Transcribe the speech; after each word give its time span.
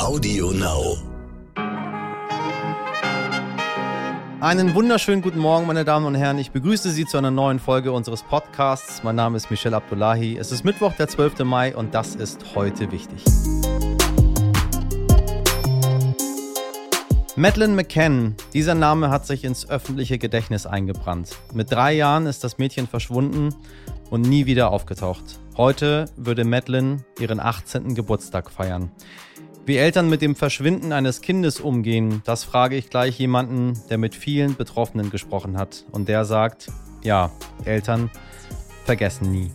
Audio 0.00 0.50
Now. 0.52 0.96
Einen 4.40 4.74
wunderschönen 4.74 5.20
guten 5.20 5.38
Morgen, 5.38 5.66
meine 5.66 5.84
Damen 5.84 6.06
und 6.06 6.14
Herren. 6.14 6.38
Ich 6.38 6.52
begrüße 6.52 6.90
Sie 6.90 7.04
zu 7.04 7.18
einer 7.18 7.30
neuen 7.30 7.58
Folge 7.58 7.92
unseres 7.92 8.22
Podcasts. 8.22 9.02
Mein 9.04 9.16
Name 9.16 9.36
ist 9.36 9.50
Michel 9.50 9.74
Abdullahi. 9.74 10.38
Es 10.38 10.52
ist 10.52 10.64
Mittwoch, 10.64 10.94
der 10.94 11.08
12. 11.08 11.40
Mai 11.40 11.76
und 11.76 11.94
das 11.94 12.14
ist 12.14 12.54
heute 12.54 12.90
wichtig. 12.90 13.22
Madeleine 17.36 17.74
McCann, 17.74 18.36
dieser 18.54 18.74
Name 18.74 19.10
hat 19.10 19.26
sich 19.26 19.44
ins 19.44 19.68
öffentliche 19.68 20.16
Gedächtnis 20.16 20.64
eingebrannt. 20.64 21.36
Mit 21.52 21.70
drei 21.70 21.92
Jahren 21.92 22.24
ist 22.24 22.42
das 22.42 22.56
Mädchen 22.56 22.88
verschwunden 22.88 23.54
und 24.08 24.22
nie 24.22 24.46
wieder 24.46 24.70
aufgetaucht. 24.70 25.40
Heute 25.58 26.06
würde 26.16 26.46
Madeleine 26.46 27.04
ihren 27.18 27.38
18. 27.38 27.94
Geburtstag 27.94 28.50
feiern. 28.50 28.90
Wie 29.66 29.76
Eltern 29.76 30.08
mit 30.08 30.22
dem 30.22 30.36
Verschwinden 30.36 30.92
eines 30.92 31.20
Kindes 31.20 31.60
umgehen, 31.60 32.22
das 32.24 32.44
frage 32.44 32.76
ich 32.76 32.90
gleich 32.90 33.18
jemanden, 33.18 33.78
der 33.90 33.98
mit 33.98 34.14
vielen 34.14 34.56
Betroffenen 34.56 35.10
gesprochen 35.10 35.58
hat. 35.58 35.84
Und 35.92 36.08
der 36.08 36.24
sagt, 36.24 36.68
ja, 37.02 37.30
Eltern 37.64 38.10
vergessen 38.84 39.30
nie. 39.30 39.50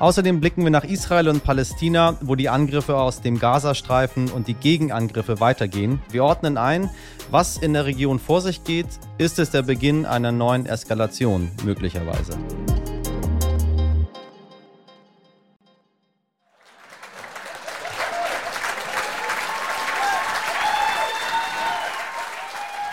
Außerdem 0.00 0.40
blicken 0.40 0.64
wir 0.64 0.70
nach 0.70 0.84
Israel 0.84 1.28
und 1.28 1.44
Palästina, 1.44 2.18
wo 2.20 2.34
die 2.34 2.48
Angriffe 2.48 2.96
aus 2.96 3.22
dem 3.22 3.38
Gazastreifen 3.38 4.30
und 4.30 4.48
die 4.48 4.54
Gegenangriffe 4.54 5.38
weitergehen. 5.38 6.02
Wir 6.10 6.24
ordnen 6.24 6.58
ein, 6.58 6.90
was 7.30 7.56
in 7.56 7.72
der 7.72 7.86
Region 7.86 8.18
vor 8.18 8.40
sich 8.40 8.64
geht. 8.64 8.88
Ist 9.18 9.38
es 9.38 9.50
der 9.50 9.62
Beginn 9.62 10.04
einer 10.04 10.32
neuen 10.32 10.66
Eskalation 10.66 11.52
möglicherweise? 11.64 12.32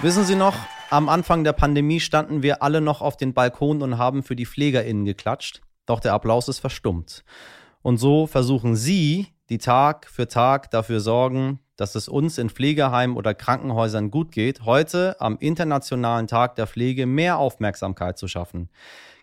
Wissen 0.03 0.23
Sie 0.23 0.35
noch, 0.35 0.55
am 0.89 1.09
Anfang 1.09 1.44
der 1.44 1.53
Pandemie 1.53 1.99
standen 1.99 2.41
wir 2.41 2.63
alle 2.63 2.81
noch 2.81 3.02
auf 3.02 3.17
den 3.17 3.35
Balkonen 3.35 3.83
und 3.83 3.97
haben 3.99 4.23
für 4.23 4.35
die 4.35 4.47
PflegerInnen 4.47 5.05
geklatscht. 5.05 5.61
Doch 5.85 5.99
der 5.99 6.13
Applaus 6.13 6.47
ist 6.47 6.57
verstummt. 6.57 7.23
Und 7.83 7.97
so 7.97 8.25
versuchen 8.25 8.75
Sie, 8.75 9.27
die 9.52 9.59
Tag 9.59 10.07
für 10.09 10.27
Tag 10.27 10.72
dafür 10.72 11.02
sorgen, 11.02 11.59
dass 11.75 11.94
es 11.94 12.07
uns 12.07 12.39
in 12.39 12.49
Pflegeheimen 12.49 13.16
oder 13.16 13.35
Krankenhäusern 13.35 14.09
gut 14.09 14.31
geht, 14.31 14.66
heute 14.66 15.22
am 15.22 15.38
Internationalen 15.38 16.25
Tag 16.25 16.55
der 16.55 16.66
Pflege 16.66 17.05
mehr 17.05 17.38
Aufmerksamkeit 17.38 18.17
zu 18.17 18.27
schaffen. 18.27 18.69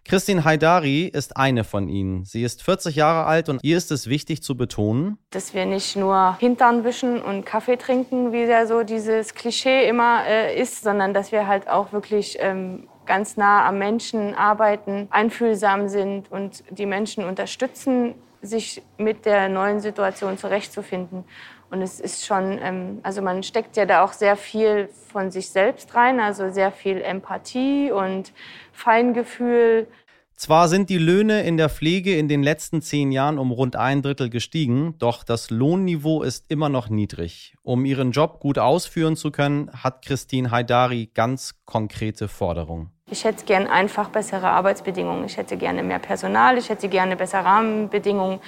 Christine 0.09 0.43
Haidari 0.43 1.05
ist 1.05 1.37
eine 1.37 1.65
von 1.65 1.91
ihnen. 1.91 2.25
Sie 2.25 2.43
ist 2.43 2.63
40 2.63 2.97
Jahre 2.97 3.27
alt 3.27 3.51
und 3.51 3.61
ihr 3.63 3.77
ist 3.77 3.93
es 3.93 4.09
wichtig 4.09 4.43
zu 4.43 4.57
betonen, 4.57 5.19
dass 5.29 5.53
wir 5.53 5.67
nicht 5.67 5.97
nur 5.97 6.39
Hintern 6.39 6.83
wischen 6.83 7.21
und 7.21 7.45
Kaffee 7.45 7.77
trinken, 7.77 8.33
wie 8.33 8.45
ja 8.45 8.65
so 8.65 8.85
dieses 8.85 9.35
Klischee 9.35 9.87
immer 9.87 10.27
äh, 10.27 10.59
ist, 10.59 10.83
sondern 10.83 11.13
dass 11.13 11.31
wir 11.31 11.47
halt 11.47 11.69
auch 11.69 11.93
wirklich 11.93 12.39
ähm, 12.41 12.89
ganz 13.05 13.37
nah 13.37 13.67
am 13.67 13.77
Menschen 13.77 14.35
arbeiten, 14.35 15.09
einfühlsam 15.11 15.89
sind 15.89 16.33
und 16.33 16.65
die 16.71 16.87
Menschen 16.87 17.25
unterstützen, 17.25 18.15
sich 18.41 18.81
mit 18.97 19.27
der 19.27 19.51
neuen 19.51 19.81
Situation 19.81 20.39
zurechtzufinden. 20.39 21.25
Und 21.71 21.83
es 21.83 22.01
ist 22.01 22.25
schon, 22.25 22.59
ähm, 22.63 23.01
also 23.03 23.21
man 23.21 23.43
steckt 23.43 23.77
ja 23.77 23.85
da 23.85 24.03
auch 24.03 24.13
sehr 24.13 24.37
viel 24.37 24.89
von 25.13 25.31
sich 25.31 25.51
selbst 25.51 25.95
rein, 25.95 26.19
also 26.19 26.51
sehr 26.51 26.73
viel 26.73 27.03
Empathie 27.03 27.91
und 27.91 28.33
Feingefühl. 28.73 29.87
Zwar 30.35 30.69
sind 30.69 30.89
die 30.89 30.99
Löhne 30.99 31.43
in 31.43 31.57
der 31.57 31.69
Pflege 31.69 32.17
in 32.17 32.29
den 32.29 32.45
letzten 32.45 32.81
zehn 32.81 33.11
Jahren 33.11 33.39
um 33.39 33.51
rund 33.51 33.75
ein 33.75 34.03
Drittel 34.03 34.31
gestiegen, 34.31 34.95
doch 34.99 35.25
das 35.25 35.51
Lohnniveau 35.51 36.23
ist 36.23 36.49
immer 36.49 36.69
noch 36.69 36.89
niedrig. 36.89 37.57
Um 37.63 37.85
ihren 37.85 38.13
Job 38.13 38.39
gut 38.39 38.57
ausführen 38.57 39.17
zu 39.17 39.33
können, 39.33 39.69
hat 39.73 40.05
Christine 40.05 40.53
Haidari 40.53 41.11
ganz 41.13 41.57
konkrete 41.65 42.29
Forderungen. 42.29 42.93
Ich 43.11 43.25
hätte 43.25 43.45
gern 43.45 43.67
einfach 43.67 44.11
bessere 44.11 44.49
Arbeitsbedingungen. 44.49 45.25
Ich 45.25 45.37
hätte 45.39 45.57
gerne 45.57 45.83
mehr 45.83 45.99
Personal. 45.99 46.59
Ich 46.59 46.69
hätte 46.69 46.89
gerne 46.89 47.17
bessere 47.17 47.45
Rahmenbedingungen, 47.45 48.39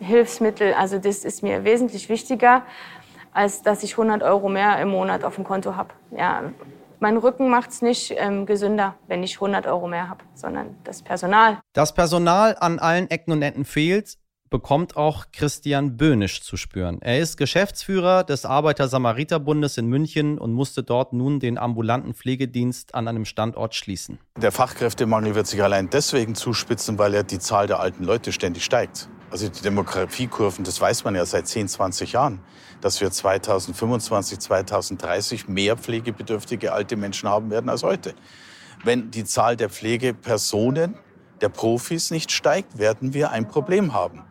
Hilfsmittel. 0.00 0.72
Also 0.74 0.98
das 0.98 1.24
ist 1.24 1.42
mir 1.42 1.64
wesentlich 1.64 2.08
wichtiger, 2.08 2.62
als 3.32 3.62
dass 3.62 3.82
ich 3.82 3.92
100 3.92 4.22
Euro 4.22 4.48
mehr 4.48 4.80
im 4.80 4.88
Monat 4.88 5.22
auf 5.22 5.34
dem 5.34 5.44
Konto 5.44 5.76
habe. 5.76 5.90
Ja, 6.12 6.44
mein 6.98 7.18
Rücken 7.18 7.50
macht 7.50 7.70
es 7.70 7.82
nicht 7.82 8.14
ähm, 8.16 8.46
gesünder, 8.46 8.94
wenn 9.06 9.22
ich 9.22 9.34
100 9.34 9.66
Euro 9.66 9.86
mehr 9.86 10.08
habe, 10.08 10.24
sondern 10.34 10.78
das 10.84 11.02
Personal. 11.02 11.58
Das 11.74 11.92
Personal 11.92 12.56
an 12.58 12.78
allen 12.78 13.10
Ecken 13.10 13.32
und 13.32 13.42
Enden 13.42 13.66
fehlt, 13.66 14.16
bekommt 14.56 14.96
auch 14.96 15.26
Christian 15.32 15.98
Böhnisch 15.98 16.40
zu 16.40 16.56
spüren. 16.56 17.02
Er 17.02 17.18
ist 17.18 17.36
Geschäftsführer 17.36 18.24
des 18.24 18.46
Arbeiter-Samariter-Bundes 18.46 19.76
in 19.76 19.86
München 19.86 20.38
und 20.38 20.54
musste 20.54 20.82
dort 20.82 21.12
nun 21.12 21.40
den 21.40 21.58
ambulanten 21.58 22.14
Pflegedienst 22.14 22.94
an 22.94 23.06
einem 23.06 23.26
Standort 23.26 23.74
schließen. 23.74 24.18
Der 24.40 24.52
Fachkräftemangel 24.52 25.34
wird 25.34 25.46
sich 25.46 25.62
allein 25.62 25.90
deswegen 25.90 26.34
zuspitzen, 26.34 26.98
weil 26.98 27.12
ja 27.12 27.22
die 27.22 27.38
Zahl 27.38 27.66
der 27.66 27.80
alten 27.80 28.02
Leute 28.02 28.32
ständig 28.32 28.64
steigt. 28.64 29.10
Also 29.30 29.46
die 29.46 29.60
Demografiekurven, 29.60 30.64
das 30.64 30.80
weiß 30.80 31.04
man 31.04 31.14
ja 31.14 31.26
seit 31.26 31.46
10, 31.46 31.68
20 31.68 32.12
Jahren, 32.12 32.40
dass 32.80 33.02
wir 33.02 33.10
2025, 33.10 34.38
2030 34.38 35.48
mehr 35.48 35.76
pflegebedürftige 35.76 36.72
alte 36.72 36.96
Menschen 36.96 37.28
haben 37.28 37.50
werden 37.50 37.68
als 37.68 37.82
heute. 37.82 38.14
Wenn 38.84 39.10
die 39.10 39.24
Zahl 39.24 39.54
der 39.54 39.68
Pflegepersonen, 39.68 40.94
der 41.42 41.50
Profis 41.50 42.10
nicht 42.10 42.32
steigt, 42.32 42.78
werden 42.78 43.12
wir 43.12 43.32
ein 43.32 43.48
Problem 43.48 43.92
haben. 43.92 44.22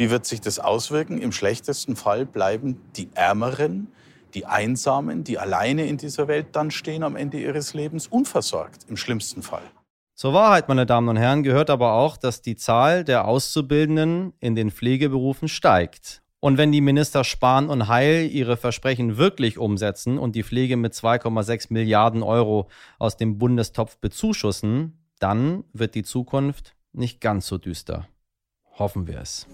Wie 0.00 0.08
wird 0.08 0.24
sich 0.24 0.40
das 0.40 0.58
auswirken? 0.58 1.20
Im 1.20 1.30
schlechtesten 1.30 1.94
Fall 1.94 2.24
bleiben 2.24 2.80
die 2.96 3.10
Ärmeren, 3.12 3.88
die 4.32 4.46
Einsamen, 4.46 5.24
die 5.24 5.38
alleine 5.38 5.84
in 5.84 5.98
dieser 5.98 6.26
Welt 6.26 6.46
dann 6.52 6.70
stehen 6.70 7.02
am 7.02 7.16
Ende 7.16 7.38
ihres 7.38 7.74
Lebens, 7.74 8.06
unversorgt, 8.06 8.86
im 8.88 8.96
schlimmsten 8.96 9.42
Fall. 9.42 9.60
Zur 10.14 10.32
Wahrheit, 10.32 10.70
meine 10.70 10.86
Damen 10.86 11.10
und 11.10 11.18
Herren, 11.18 11.42
gehört 11.42 11.68
aber 11.68 11.92
auch, 11.92 12.16
dass 12.16 12.40
die 12.40 12.56
Zahl 12.56 13.04
der 13.04 13.28
Auszubildenden 13.28 14.32
in 14.40 14.54
den 14.54 14.70
Pflegeberufen 14.70 15.48
steigt. 15.48 16.22
Und 16.40 16.56
wenn 16.56 16.72
die 16.72 16.80
Minister 16.80 17.22
Spahn 17.22 17.68
und 17.68 17.88
Heil 17.88 18.26
ihre 18.32 18.56
Versprechen 18.56 19.18
wirklich 19.18 19.58
umsetzen 19.58 20.18
und 20.18 20.34
die 20.34 20.44
Pflege 20.44 20.78
mit 20.78 20.94
2,6 20.94 21.66
Milliarden 21.74 22.22
Euro 22.22 22.70
aus 22.98 23.18
dem 23.18 23.36
Bundestopf 23.36 23.98
bezuschussen, 23.98 24.98
dann 25.18 25.64
wird 25.74 25.94
die 25.94 26.04
Zukunft 26.04 26.74
nicht 26.94 27.20
ganz 27.20 27.46
so 27.46 27.58
düster. 27.58 28.08
Hoffen 28.80 29.06
wir 29.06 29.20
es. 29.20 29.46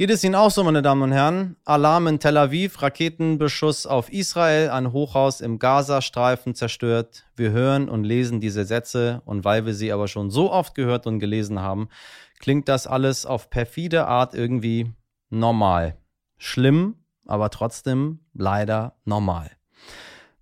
Geht 0.00 0.08
es 0.08 0.24
Ihnen 0.24 0.34
auch 0.34 0.50
so, 0.50 0.64
meine 0.64 0.80
Damen 0.80 1.02
und 1.02 1.12
Herren? 1.12 1.56
Alarm 1.66 2.06
in 2.06 2.18
Tel 2.20 2.38
Aviv, 2.38 2.80
Raketenbeschuss 2.80 3.84
auf 3.84 4.10
Israel, 4.10 4.70
ein 4.70 4.94
Hochhaus 4.94 5.42
im 5.42 5.58
Gazastreifen 5.58 6.54
zerstört. 6.54 7.26
Wir 7.36 7.50
hören 7.50 7.90
und 7.90 8.04
lesen 8.04 8.40
diese 8.40 8.64
Sätze 8.64 9.20
und 9.26 9.44
weil 9.44 9.66
wir 9.66 9.74
sie 9.74 9.92
aber 9.92 10.08
schon 10.08 10.30
so 10.30 10.50
oft 10.50 10.74
gehört 10.74 11.06
und 11.06 11.18
gelesen 11.18 11.60
haben, 11.60 11.90
klingt 12.38 12.66
das 12.70 12.86
alles 12.86 13.26
auf 13.26 13.50
perfide 13.50 14.06
Art 14.06 14.32
irgendwie 14.32 14.90
normal. 15.28 15.98
Schlimm, 16.38 16.94
aber 17.26 17.50
trotzdem 17.50 18.20
leider 18.32 18.94
normal. 19.04 19.50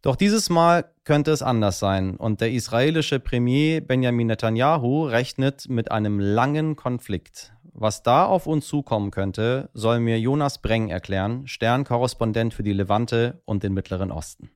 Doch 0.02 0.14
dieses 0.14 0.50
Mal 0.50 0.92
könnte 1.02 1.32
es 1.32 1.42
anders 1.42 1.80
sein 1.80 2.16
und 2.16 2.40
der 2.40 2.52
israelische 2.52 3.18
Premier 3.18 3.80
Benjamin 3.80 4.28
Netanyahu 4.28 5.06
rechnet 5.06 5.68
mit 5.68 5.90
einem 5.90 6.20
langen 6.20 6.76
Konflikt. 6.76 7.54
Was 7.80 8.02
da 8.02 8.24
auf 8.24 8.48
uns 8.48 8.66
zukommen 8.66 9.12
könnte, 9.12 9.70
soll 9.72 10.00
mir 10.00 10.18
Jonas 10.18 10.58
Breng 10.58 10.88
erklären, 10.88 11.46
Sternkorrespondent 11.46 12.52
für 12.52 12.64
die 12.64 12.72
Levante 12.72 13.40
und 13.44 13.62
den 13.62 13.72
Mittleren 13.72 14.10
Osten. 14.10 14.50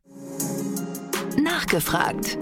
Nachgefragt. 1.40 2.36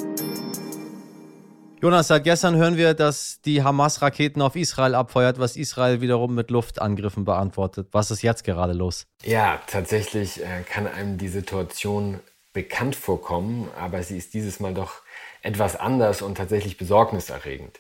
Jonas, 1.82 2.08
seit 2.08 2.24
gestern 2.24 2.56
hören 2.56 2.78
wir, 2.78 2.94
dass 2.94 3.42
die 3.42 3.62
Hamas 3.62 4.00
Raketen 4.00 4.40
auf 4.40 4.56
Israel 4.56 4.94
abfeuert, 4.94 5.38
was 5.38 5.56
Israel 5.56 6.00
wiederum 6.00 6.34
mit 6.34 6.50
Luftangriffen 6.50 7.26
beantwortet. 7.26 7.88
Was 7.92 8.10
ist 8.10 8.22
jetzt 8.22 8.44
gerade 8.44 8.72
los? 8.72 9.06
Ja, 9.22 9.60
tatsächlich 9.66 10.40
äh, 10.40 10.62
kann 10.66 10.86
einem 10.86 11.18
die 11.18 11.28
Situation 11.28 12.20
bekannt 12.54 12.96
vorkommen, 12.96 13.68
aber 13.78 14.02
sie 14.02 14.16
ist 14.16 14.32
dieses 14.32 14.60
Mal 14.60 14.72
doch 14.72 15.02
etwas 15.42 15.76
anders 15.76 16.22
und 16.22 16.36
tatsächlich 16.36 16.78
besorgniserregend. 16.78 17.78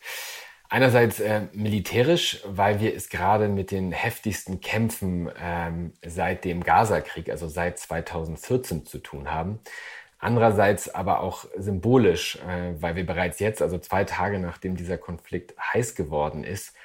Einerseits 0.72 1.18
äh, 1.18 1.48
militärisch, 1.52 2.42
weil 2.46 2.78
wir 2.78 2.94
es 2.94 3.08
gerade 3.08 3.48
mit 3.48 3.72
den 3.72 3.90
heftigsten 3.90 4.60
Kämpfen 4.60 5.28
ähm, 5.36 5.92
seit 6.06 6.44
dem 6.44 6.62
Gaza-Krieg, 6.62 7.28
also 7.28 7.48
seit 7.48 7.80
2014 7.80 8.86
zu 8.86 8.98
tun 8.98 9.32
haben. 9.32 9.58
Andererseits 10.20 10.88
aber 10.88 11.22
auch 11.22 11.46
symbolisch, 11.56 12.36
äh, 12.46 12.80
weil 12.80 12.94
wir 12.94 13.04
bereits 13.04 13.40
jetzt, 13.40 13.62
also 13.62 13.78
zwei 13.78 14.04
Tage 14.04 14.38
nachdem 14.38 14.76
dieser 14.76 14.96
Konflikt 14.96 15.54
heiß 15.58 15.96
geworden 15.96 16.44
ist, 16.44 16.76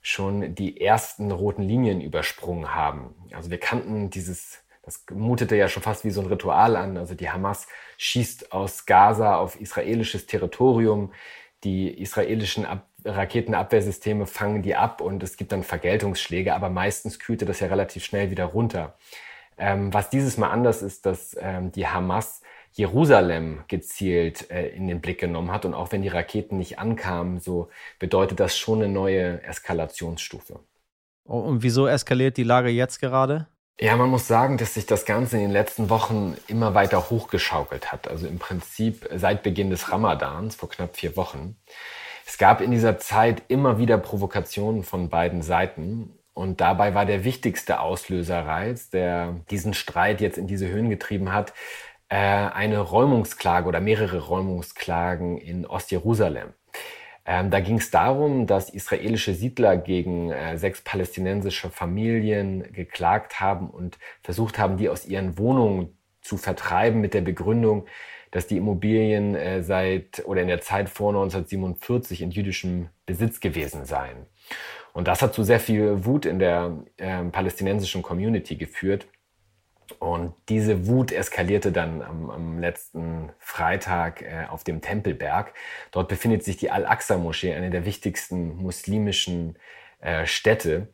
schon 0.00 0.54
die 0.54 0.80
ersten 0.80 1.32
roten 1.32 1.62
Linien 1.62 2.00
übersprungen 2.00 2.72
haben. 2.72 3.16
Also 3.32 3.50
wir 3.50 3.58
kannten 3.58 4.10
dieses, 4.10 4.62
das 4.82 5.04
mutete 5.10 5.56
ja 5.56 5.66
schon 5.66 5.82
fast 5.82 6.04
wie 6.04 6.10
so 6.10 6.20
ein 6.20 6.28
Ritual 6.28 6.76
an. 6.76 6.96
Also 6.96 7.16
die 7.16 7.30
Hamas 7.30 7.66
schießt 7.96 8.52
aus 8.52 8.86
Gaza 8.86 9.34
auf 9.38 9.60
israelisches 9.60 10.26
Territorium. 10.26 11.12
Die 11.64 11.88
israelischen 11.88 12.66
Ab 12.66 12.86
Raketenabwehrsysteme 13.04 14.26
fangen 14.26 14.62
die 14.62 14.76
ab 14.76 15.00
und 15.00 15.22
es 15.22 15.36
gibt 15.36 15.52
dann 15.52 15.62
Vergeltungsschläge, 15.62 16.54
aber 16.54 16.70
meistens 16.70 17.18
kühlte 17.18 17.44
das 17.44 17.60
ja 17.60 17.68
relativ 17.68 18.04
schnell 18.04 18.30
wieder 18.30 18.46
runter. 18.46 18.96
Ähm, 19.56 19.92
was 19.92 20.10
dieses 20.10 20.36
Mal 20.36 20.50
anders 20.50 20.82
ist, 20.82 21.06
dass 21.06 21.36
ähm, 21.40 21.70
die 21.72 21.86
Hamas 21.86 22.42
Jerusalem 22.74 23.62
gezielt 23.68 24.50
äh, 24.50 24.66
in 24.68 24.88
den 24.88 25.00
Blick 25.00 25.20
genommen 25.20 25.52
hat. 25.52 25.64
Und 25.64 25.74
auch 25.74 25.92
wenn 25.92 26.02
die 26.02 26.08
Raketen 26.08 26.58
nicht 26.58 26.78
ankamen, 26.78 27.38
so 27.38 27.68
bedeutet 28.00 28.40
das 28.40 28.58
schon 28.58 28.82
eine 28.82 28.92
neue 28.92 29.42
Eskalationsstufe. 29.44 30.58
Oh, 31.24 31.38
und 31.38 31.62
wieso 31.62 31.86
eskaliert 31.86 32.36
die 32.36 32.42
Lage 32.42 32.68
jetzt 32.68 33.00
gerade? 33.00 33.46
Ja, 33.80 33.96
man 33.96 34.10
muss 34.10 34.26
sagen, 34.26 34.58
dass 34.58 34.74
sich 34.74 34.86
das 34.86 35.04
Ganze 35.04 35.36
in 35.36 35.42
den 35.42 35.50
letzten 35.50 35.88
Wochen 35.88 36.36
immer 36.48 36.74
weiter 36.74 37.10
hochgeschaukelt 37.10 37.92
hat. 37.92 38.08
Also 38.08 38.26
im 38.26 38.38
Prinzip 38.38 39.08
seit 39.14 39.42
Beginn 39.42 39.70
des 39.70 39.90
Ramadans 39.90 40.56
vor 40.56 40.68
knapp 40.68 40.96
vier 40.96 41.16
Wochen. 41.16 41.56
Es 42.26 42.38
gab 42.38 42.60
in 42.60 42.70
dieser 42.70 42.98
Zeit 42.98 43.42
immer 43.48 43.78
wieder 43.78 43.98
Provokationen 43.98 44.82
von 44.82 45.08
beiden 45.08 45.42
Seiten. 45.42 46.18
Und 46.32 46.60
dabei 46.60 46.94
war 46.94 47.06
der 47.06 47.24
wichtigste 47.24 47.80
Auslöserreiz, 47.80 48.90
der 48.90 49.36
diesen 49.50 49.74
Streit 49.74 50.20
jetzt 50.20 50.38
in 50.38 50.46
diese 50.46 50.68
Höhen 50.68 50.90
getrieben 50.90 51.32
hat, 51.32 51.52
äh, 52.08 52.16
eine 52.16 52.80
Räumungsklage 52.80 53.68
oder 53.68 53.80
mehrere 53.80 54.18
Räumungsklagen 54.18 55.38
in 55.38 55.66
Ostjerusalem. 55.66 56.54
Ähm, 57.26 57.50
da 57.50 57.60
ging 57.60 57.78
es 57.78 57.90
darum, 57.90 58.46
dass 58.46 58.68
israelische 58.68 59.34
Siedler 59.34 59.76
gegen 59.76 60.30
äh, 60.30 60.58
sechs 60.58 60.82
palästinensische 60.82 61.70
Familien 61.70 62.70
geklagt 62.72 63.40
haben 63.40 63.70
und 63.70 63.98
versucht 64.22 64.58
haben, 64.58 64.76
die 64.76 64.88
aus 64.88 65.06
ihren 65.06 65.38
Wohnungen 65.38 65.96
zu 66.20 66.36
vertreiben 66.36 67.00
mit 67.00 67.14
der 67.14 67.22
Begründung, 67.22 67.86
dass 68.34 68.48
die 68.48 68.56
Immobilien 68.56 69.36
äh, 69.36 69.62
seit 69.62 70.24
oder 70.26 70.42
in 70.42 70.48
der 70.48 70.60
Zeit 70.60 70.88
vor 70.88 71.10
1947 71.10 72.20
in 72.20 72.32
jüdischem 72.32 72.88
Besitz 73.06 73.38
gewesen 73.38 73.84
seien. 73.84 74.26
Und 74.92 75.06
das 75.06 75.22
hat 75.22 75.34
zu 75.34 75.44
sehr 75.44 75.60
viel 75.60 76.04
Wut 76.04 76.26
in 76.26 76.40
der 76.40 76.84
äh, 76.96 77.22
palästinensischen 77.26 78.02
Community 78.02 78.56
geführt. 78.56 79.06
Und 80.00 80.34
diese 80.48 80.88
Wut 80.88 81.12
eskalierte 81.12 81.70
dann 81.70 82.02
am, 82.02 82.30
am 82.30 82.58
letzten 82.58 83.30
Freitag 83.38 84.22
äh, 84.22 84.46
auf 84.50 84.64
dem 84.64 84.80
Tempelberg. 84.80 85.54
Dort 85.92 86.08
befindet 86.08 86.42
sich 86.42 86.56
die 86.56 86.72
Al-Aqsa-Moschee, 86.72 87.54
eine 87.54 87.70
der 87.70 87.84
wichtigsten 87.84 88.56
muslimischen 88.56 89.56
äh, 90.00 90.26
Städte. 90.26 90.88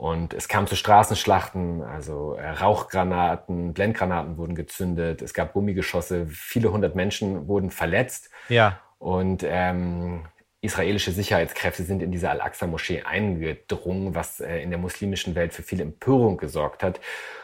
Und 0.00 0.32
es 0.32 0.48
kam 0.48 0.66
zu 0.66 0.76
Straßenschlachten, 0.76 1.82
also 1.82 2.32
äh, 2.32 2.48
Rauchgranaten, 2.48 3.74
Blendgranaten 3.74 4.38
wurden 4.38 4.54
gezündet, 4.54 5.20
es 5.20 5.34
gab 5.34 5.52
Gummigeschosse, 5.52 6.26
viele 6.26 6.72
hundert 6.72 6.94
Menschen 6.94 7.48
wurden 7.48 7.70
verletzt. 7.70 8.30
Ja. 8.48 8.80
Und 8.98 9.44
ähm, 9.46 10.24
israelische 10.62 11.12
Sicherheitskräfte 11.12 11.82
sind 11.82 12.02
in 12.02 12.10
diese 12.12 12.30
Al-Aqsa-Moschee 12.30 13.02
eingedrungen, 13.02 14.14
was 14.14 14.40
äh, 14.40 14.62
in 14.62 14.70
der 14.70 14.78
muslimischen 14.78 15.34
Welt 15.34 15.52
für 15.52 15.62
viel 15.62 15.82
Empörung 15.82 16.38
gesorgt 16.38 16.82
hat 16.82 16.98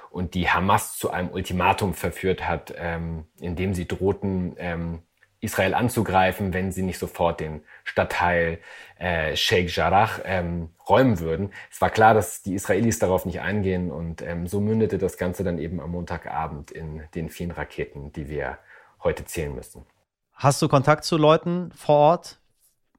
und 0.09 0.33
die 0.33 0.49
Hamas 0.49 0.97
zu 0.97 1.11
einem 1.11 1.29
Ultimatum 1.29 1.93
verführt 1.93 2.49
hat, 2.49 2.73
ähm, 2.79 3.27
indem 3.39 3.75
sie 3.75 3.87
drohten, 3.87 4.55
ähm, 4.57 5.03
Israel 5.47 5.75
anzugreifen, 5.75 6.53
wenn 6.53 6.73
sie 6.73 6.83
nicht 6.83 6.99
sofort 6.99 7.41
den 7.41 7.63
Stadtteil 7.85 8.59
äh, 8.99 9.35
Sheikh 9.35 9.71
Jarrah 9.75 10.11
ähm, 10.25 10.71
räumen 10.89 11.19
würden. 11.21 11.53
Es 11.71 11.81
war 11.81 11.91
klar, 11.91 12.13
dass 12.13 12.43
die 12.43 12.55
Israelis 12.55 12.99
darauf 12.99 13.25
nicht 13.25 13.41
eingehen 13.41 13.91
und 13.91 14.23
ähm, 14.23 14.47
so 14.47 14.61
mündete 14.61 14.99
das 14.99 15.17
Ganze 15.17 15.45
dann 15.45 15.59
eben 15.59 15.81
am 15.81 15.93
Montagabend 15.93 16.71
in 16.71 17.03
den 17.15 17.31
vielen 17.31 17.53
Raketen, 17.53 18.13
die 18.13 18.29
wir 18.29 18.59
heute 19.03 19.25
zählen 19.25 19.55
müssen. 19.55 19.87
Hast 20.35 20.61
du 20.61 20.69
Kontakt 20.69 21.05
zu 21.05 21.17
Leuten 21.17 21.73
vor 21.73 21.97
Ort? 21.97 22.39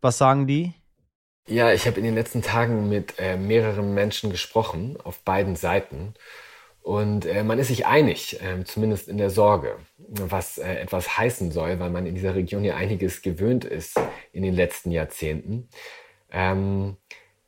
Was 0.02 0.18
sagen 0.18 0.48
die? 0.48 0.74
Ja, 1.48 1.72
ich 1.72 1.88
habe 1.88 1.98
in 1.98 2.04
den 2.04 2.16
letzten 2.16 2.42
Tagen 2.42 2.90
mit 2.90 3.20
äh, 3.20 3.38
mehreren 3.38 3.94
Menschen 3.94 4.32
gesprochen 4.32 4.98
auf 5.04 5.20
beiden 5.20 5.56
Seiten 5.56 6.14
und 6.88 7.25
äh, 7.25 7.44
man 7.44 7.60
ist 7.60 7.68
sich 7.68 7.86
einig, 7.86 8.42
äh, 8.42 8.63
zumindest 8.63 9.10
in 9.10 9.18
der 9.18 9.30
Sorge, 9.30 9.75
was 9.98 10.57
äh, 10.57 10.75
etwas 10.75 11.18
heißen 11.18 11.51
soll, 11.51 11.81
weil 11.81 11.89
man 11.89 12.06
in 12.06 12.16
dieser 12.16 12.34
Region 12.34 12.63
ja 12.63 12.78
einiges 12.78 13.22
gewöhnt 13.22 13.66
ist 13.66 14.00
in 14.31 14.42
den 14.42 14.54
letzten 14.54 14.92
Jahrzehnten. 14.92 15.68
Ähm, 16.31 16.95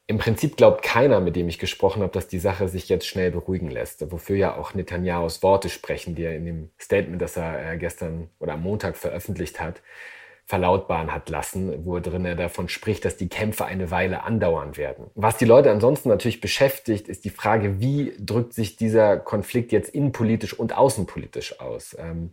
Im 0.08 0.18
Prinzip 0.18 0.58
glaubt 0.58 0.84
keiner, 0.84 1.22
mit 1.22 1.38
dem 1.38 1.48
ich 1.48 1.58
gesprochen 1.58 2.02
habe, 2.02 2.12
dass 2.12 2.28
die 2.28 2.38
Sache 2.38 2.68
sich 2.68 2.90
jetzt 2.90 3.08
schnell 3.08 3.32
beruhigen 3.32 3.72
lässt, 3.72 4.12
wofür 4.12 4.36
ja 4.36 4.58
auch 4.58 4.74
Netanyahus 4.74 5.42
Worte 5.42 5.70
sprechen, 5.70 6.16
die 6.16 6.24
er 6.24 6.36
in 6.36 6.46
dem 6.46 6.72
Statement, 6.78 7.22
das 7.22 7.38
er 7.38 7.72
äh, 7.72 7.78
gestern 7.78 8.30
oder 8.40 8.56
am 8.56 8.64
Montag 8.64 8.98
veröffentlicht 8.98 9.62
hat, 9.62 9.82
verlautbaren 10.50 11.14
hat 11.14 11.30
lassen, 11.30 11.86
wo 11.86 12.00
drin 12.00 12.26
er 12.26 12.34
davon 12.34 12.70
spricht, 12.70 13.06
dass 13.06 13.16
die 13.16 13.30
Kämpfe 13.30 13.66
eine 13.66 13.92
Weile 13.92 14.24
andauern 14.24 14.78
werden. 14.78 15.06
Was 15.14 15.38
die 15.38 15.46
Leute 15.46 15.70
ansonsten 15.70 16.10
natürlich 16.10 16.42
beschäftigt, 16.42 17.08
ist 17.08 17.24
die 17.24 17.30
Frage, 17.30 17.80
wie 17.80 18.14
drückt 18.18 18.56
sich 18.56 18.76
dieser 18.76 19.18
Konflikt 19.18 19.72
jetzt 19.72 19.94
innenpolitisch 19.94 20.56
und 20.56 20.76
außenpolitisch 20.76 21.60
aus? 21.60 21.96
Ähm, 22.00 22.32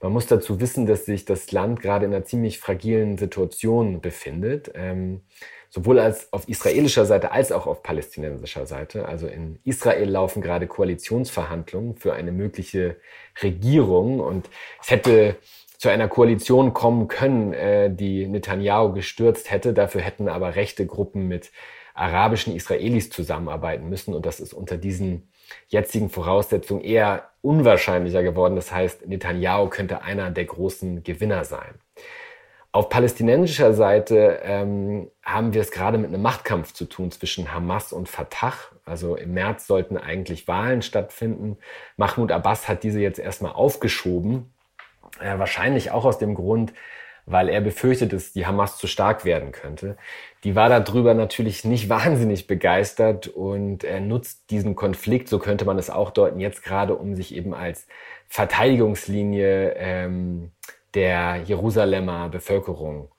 man 0.00 0.12
muss 0.12 0.28
dazu 0.28 0.60
wissen, 0.60 0.86
dass 0.86 1.06
sich 1.06 1.24
das 1.24 1.50
Land 1.50 1.82
gerade 1.82 2.06
in 2.06 2.14
einer 2.14 2.24
ziemlich 2.24 2.60
fragilen 2.60 3.18
Situation 3.18 4.00
befindet. 4.00 4.70
Ähm, 4.76 5.22
sowohl 5.68 5.98
als 5.98 6.32
auf 6.32 6.48
israelischer 6.48 7.04
Seite 7.04 7.32
als 7.32 7.50
auch 7.50 7.66
auf 7.66 7.82
palästinensischer 7.82 8.66
Seite. 8.66 9.08
Also 9.08 9.26
in 9.26 9.58
Israel 9.64 10.08
laufen 10.08 10.40
gerade 10.40 10.68
Koalitionsverhandlungen 10.68 11.96
für 11.96 12.12
eine 12.12 12.30
mögliche 12.30 12.96
Regierung 13.42 14.20
und 14.20 14.48
es 14.80 14.90
hätte 14.90 15.36
zu 15.78 15.88
einer 15.88 16.08
Koalition 16.08 16.72
kommen 16.74 17.08
können, 17.08 17.52
äh, 17.52 17.90
die 17.94 18.26
Netanyahu 18.26 18.92
gestürzt 18.92 19.50
hätte. 19.50 19.72
Dafür 19.72 20.00
hätten 20.00 20.28
aber 20.28 20.56
rechte 20.56 20.86
Gruppen 20.86 21.28
mit 21.28 21.50
arabischen 21.94 22.54
Israelis 22.54 23.10
zusammenarbeiten 23.10 23.88
müssen. 23.88 24.14
Und 24.14 24.26
das 24.26 24.40
ist 24.40 24.52
unter 24.52 24.76
diesen 24.76 25.30
jetzigen 25.68 26.10
Voraussetzungen 26.10 26.82
eher 26.82 27.30
unwahrscheinlicher 27.40 28.22
geworden. 28.22 28.56
Das 28.56 28.72
heißt, 28.72 29.06
Netanyahu 29.06 29.68
könnte 29.68 30.02
einer 30.02 30.30
der 30.30 30.44
großen 30.44 31.02
Gewinner 31.02 31.44
sein. 31.44 31.74
Auf 32.72 32.90
palästinensischer 32.90 33.72
Seite 33.72 34.40
ähm, 34.42 35.10
haben 35.24 35.54
wir 35.54 35.62
es 35.62 35.70
gerade 35.70 35.96
mit 35.96 36.08
einem 36.08 36.20
Machtkampf 36.20 36.74
zu 36.74 36.84
tun 36.84 37.10
zwischen 37.10 37.54
Hamas 37.54 37.90
und 37.94 38.06
Fatah. 38.06 38.52
Also 38.84 39.16
im 39.16 39.32
März 39.32 39.66
sollten 39.66 39.96
eigentlich 39.96 40.46
Wahlen 40.46 40.82
stattfinden. 40.82 41.56
Mahmoud 41.96 42.30
Abbas 42.32 42.68
hat 42.68 42.82
diese 42.82 43.00
jetzt 43.00 43.18
erstmal 43.18 43.52
aufgeschoben, 43.52 44.52
wahrscheinlich 45.20 45.90
auch 45.90 46.04
aus 46.04 46.18
dem 46.18 46.34
Grund, 46.34 46.72
weil 47.26 47.48
er 47.48 47.60
befürchtet, 47.60 48.12
dass 48.12 48.32
die 48.32 48.46
Hamas 48.46 48.78
zu 48.78 48.86
stark 48.86 49.24
werden 49.24 49.50
könnte. 49.50 49.96
Die 50.44 50.54
war 50.54 50.68
darüber 50.68 51.12
natürlich 51.12 51.64
nicht 51.64 51.88
wahnsinnig 51.90 52.46
begeistert 52.46 53.28
und 53.28 53.84
er 53.84 54.00
nutzt 54.00 54.50
diesen 54.50 54.76
Konflikt, 54.76 55.28
so 55.28 55.38
könnte 55.38 55.64
man 55.64 55.78
es 55.78 55.90
auch 55.90 56.10
deuten, 56.10 56.40
jetzt 56.40 56.62
gerade, 56.62 56.94
um 56.94 57.14
sich 57.14 57.34
eben 57.34 57.52
als 57.52 57.86
Verteidigungslinie 58.28 59.74
ähm, 59.76 60.52
der 60.94 61.42
Jerusalemer 61.44 62.28
Bevölkerung 62.28 63.10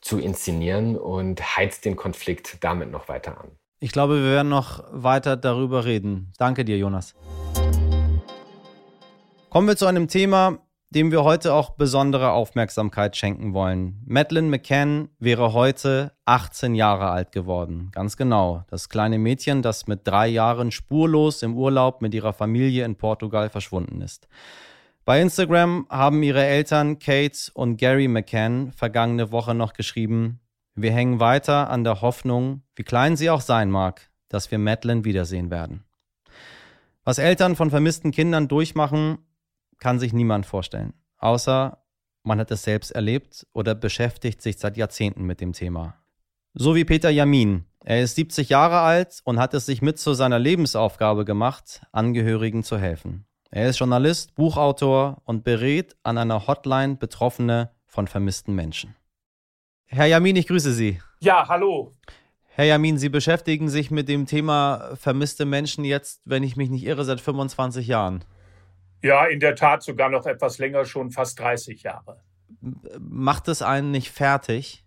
zu 0.00 0.18
inszenieren 0.18 0.96
und 0.96 1.56
heizt 1.56 1.84
den 1.84 1.96
Konflikt 1.96 2.62
damit 2.62 2.90
noch 2.90 3.08
weiter 3.08 3.40
an. 3.40 3.50
Ich 3.80 3.92
glaube, 3.92 4.22
wir 4.22 4.30
werden 4.30 4.48
noch 4.48 4.84
weiter 4.90 5.36
darüber 5.36 5.84
reden. 5.84 6.32
Danke 6.38 6.64
dir, 6.64 6.76
Jonas. 6.76 7.14
Kommen 9.48 9.66
wir 9.66 9.76
zu 9.76 9.86
einem 9.86 10.06
Thema, 10.06 10.58
dem 10.90 11.12
wir 11.12 11.22
heute 11.22 11.54
auch 11.54 11.70
besondere 11.70 12.32
Aufmerksamkeit 12.32 13.16
schenken 13.16 13.54
wollen. 13.54 14.02
Madeleine 14.06 14.48
McCann 14.48 15.08
wäre 15.20 15.52
heute 15.52 16.12
18 16.24 16.74
Jahre 16.74 17.10
alt 17.10 17.30
geworden. 17.30 17.90
Ganz 17.92 18.16
genau. 18.16 18.64
Das 18.68 18.88
kleine 18.88 19.18
Mädchen, 19.18 19.62
das 19.62 19.86
mit 19.86 20.06
drei 20.06 20.26
Jahren 20.26 20.72
spurlos 20.72 21.42
im 21.42 21.56
Urlaub 21.56 22.02
mit 22.02 22.12
ihrer 22.12 22.32
Familie 22.32 22.84
in 22.84 22.96
Portugal 22.96 23.50
verschwunden 23.50 24.00
ist. 24.00 24.28
Bei 25.04 25.20
Instagram 25.20 25.86
haben 25.88 26.22
ihre 26.22 26.44
Eltern 26.44 26.98
Kate 26.98 27.50
und 27.54 27.76
Gary 27.76 28.08
McCann 28.08 28.72
vergangene 28.72 29.30
Woche 29.30 29.54
noch 29.54 29.72
geschrieben, 29.72 30.40
wir 30.74 30.92
hängen 30.92 31.20
weiter 31.20 31.68
an 31.68 31.84
der 31.84 32.00
Hoffnung, 32.00 32.62
wie 32.74 32.84
klein 32.84 33.16
sie 33.16 33.28
auch 33.28 33.40
sein 33.40 33.70
mag, 33.70 34.10
dass 34.28 34.50
wir 34.50 34.58
Madeleine 34.58 35.04
wiedersehen 35.04 35.50
werden. 35.50 35.84
Was 37.04 37.18
Eltern 37.18 37.56
von 37.56 37.70
vermissten 37.70 38.12
Kindern 38.12 38.46
durchmachen, 38.46 39.18
kann 39.80 39.98
sich 39.98 40.12
niemand 40.12 40.46
vorstellen. 40.46 40.94
Außer 41.18 41.78
man 42.22 42.38
hat 42.38 42.50
es 42.50 42.62
selbst 42.62 42.90
erlebt 42.90 43.46
oder 43.52 43.74
beschäftigt 43.74 44.42
sich 44.42 44.58
seit 44.58 44.76
Jahrzehnten 44.76 45.24
mit 45.24 45.40
dem 45.40 45.52
Thema. 45.52 45.96
So 46.54 46.74
wie 46.74 46.84
Peter 46.84 47.10
Jamin. 47.10 47.64
Er 47.82 48.02
ist 48.02 48.14
70 48.16 48.50
Jahre 48.50 48.80
alt 48.80 49.20
und 49.24 49.38
hat 49.38 49.54
es 49.54 49.64
sich 49.64 49.80
mit 49.80 49.98
zu 49.98 50.12
seiner 50.12 50.38
Lebensaufgabe 50.38 51.24
gemacht, 51.24 51.80
Angehörigen 51.92 52.62
zu 52.62 52.76
helfen. 52.76 53.26
Er 53.50 53.68
ist 53.70 53.78
Journalist, 53.78 54.34
Buchautor 54.34 55.22
und 55.24 55.44
berät 55.44 55.96
an 56.02 56.18
einer 56.18 56.46
Hotline 56.46 56.96
Betroffene 56.96 57.70
von 57.86 58.06
vermissten 58.06 58.54
Menschen. 58.54 58.94
Herr 59.86 60.06
Jamin, 60.06 60.36
ich 60.36 60.46
grüße 60.46 60.72
Sie. 60.72 61.00
Ja, 61.20 61.48
hallo. 61.48 61.96
Herr 62.48 62.66
Jamin, 62.66 62.98
Sie 62.98 63.08
beschäftigen 63.08 63.68
sich 63.68 63.90
mit 63.90 64.08
dem 64.08 64.26
Thema 64.26 64.94
vermisste 64.96 65.46
Menschen 65.46 65.84
jetzt, 65.84 66.20
wenn 66.26 66.42
ich 66.42 66.56
mich 66.56 66.68
nicht 66.68 66.84
irre, 66.84 67.04
seit 67.04 67.20
25 67.20 67.86
Jahren. 67.86 68.24
Ja, 69.02 69.26
in 69.26 69.40
der 69.40 69.56
Tat 69.56 69.82
sogar 69.82 70.10
noch 70.10 70.26
etwas 70.26 70.58
länger, 70.58 70.84
schon 70.84 71.10
fast 71.10 71.38
30 71.40 71.82
Jahre. 71.82 72.20
Macht 72.98 73.48
es 73.48 73.62
einen 73.62 73.90
nicht 73.90 74.10
fertig? 74.10 74.84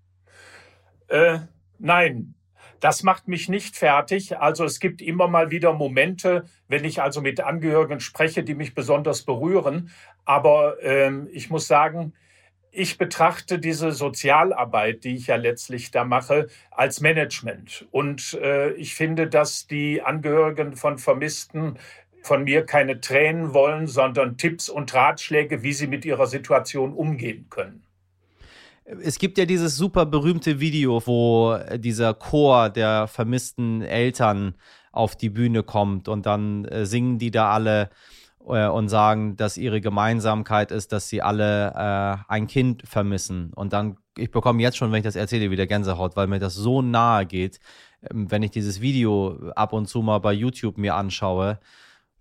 Äh, 1.08 1.40
Nein, 1.84 2.36
das 2.80 3.04
macht 3.04 3.28
mich 3.28 3.50
nicht 3.50 3.76
fertig. 3.76 4.38
Also 4.38 4.64
es 4.64 4.80
gibt 4.80 5.02
immer 5.02 5.28
mal 5.28 5.52
wieder 5.52 5.74
Momente, 5.74 6.46
wenn 6.70 6.86
ich 6.86 7.02
also 7.02 7.20
mit 7.20 7.42
Angehörigen 7.42 8.00
spreche, 8.00 8.42
die 8.42 8.56
mich 8.56 8.74
besonders 8.74 9.24
berühren. 9.24 9.90
Aber 10.24 10.82
ähm, 10.82 11.28
ich 11.34 11.50
muss 11.50 11.68
sagen, 11.68 12.14
ich 12.72 12.98
betrachte 12.98 13.60
diese 13.60 13.92
Sozialarbeit, 13.92 15.04
die 15.04 15.16
ich 15.16 15.28
ja 15.28 15.36
letztlich 15.36 15.92
da 15.92 16.06
mache, 16.06 16.48
als 16.72 17.02
Management. 17.02 17.86
Und 17.92 18.34
äh, 18.36 18.72
ich 18.72 18.96
finde, 18.96 19.28
dass 19.28 19.68
die 19.68 20.02
Angehörigen 20.02 20.78
von 20.78 20.98
Vermissten 20.98 21.78
von 22.24 22.46
mir 22.46 22.66
keine 22.66 23.02
Tränen 23.02 23.54
wollen, 23.54 23.88
sondern 23.88 24.38
Tipps 24.38 24.70
und 24.70 24.94
Ratschläge, 24.94 25.62
wie 25.62 25.74
sie 25.74 25.88
mit 25.88 26.06
ihrer 26.06 26.26
Situation 26.26 26.94
umgehen 26.94 27.48
können. 27.50 27.84
Es 28.86 29.20
gibt 29.20 29.38
ja 29.38 29.46
dieses 29.46 29.78
super 29.78 30.06
berühmte 30.06 30.60
Video, 30.60 31.02
wo 31.06 31.58
dieser 31.76 32.14
Chor 32.14 32.70
der 32.70 33.08
vermissten 33.08 33.82
Eltern 33.82 34.56
auf 34.92 35.16
die 35.16 35.30
Bühne 35.30 35.64
kommt 35.64 36.08
und 36.08 36.26
dann 36.26 36.66
äh, 36.66 36.86
singen 36.86 37.18
die 37.18 37.32
da 37.32 37.52
alle 37.52 37.90
äh, 38.46 38.68
und 38.68 38.90
sagen, 38.90 39.36
dass 39.38 39.58
ihre 39.58 39.82
Gemeinsamkeit 39.82 40.72
ist, 40.72 40.92
dass 40.92 41.10
sie 41.10 41.22
alle 41.22 41.74
äh, 41.76 42.32
ein 42.32 42.48
Kind 42.48 42.84
vermissen. 42.88 43.52
Und 43.54 43.74
dann, 43.74 43.98
ich 44.18 44.32
bekomme 44.32 44.62
jetzt 44.62 44.78
schon, 44.78 44.92
wenn 44.92 45.00
ich 45.00 45.06
das 45.06 45.16
erzähle, 45.16 45.50
wieder 45.50 45.66
Gänsehaut, 45.66 46.16
weil 46.16 46.28
mir 46.28 46.40
das 46.40 46.54
so 46.56 46.82
nahe 46.82 47.26
geht, 47.26 47.60
ähm, 48.12 48.30
wenn 48.32 48.44
ich 48.44 48.52
dieses 48.52 48.82
Video 48.82 49.52
ab 49.56 49.74
und 49.74 49.88
zu 49.88 50.02
mal 50.02 50.20
bei 50.20 50.34
YouTube 50.34 50.78
mir 50.78 50.96
anschaue 50.96 51.60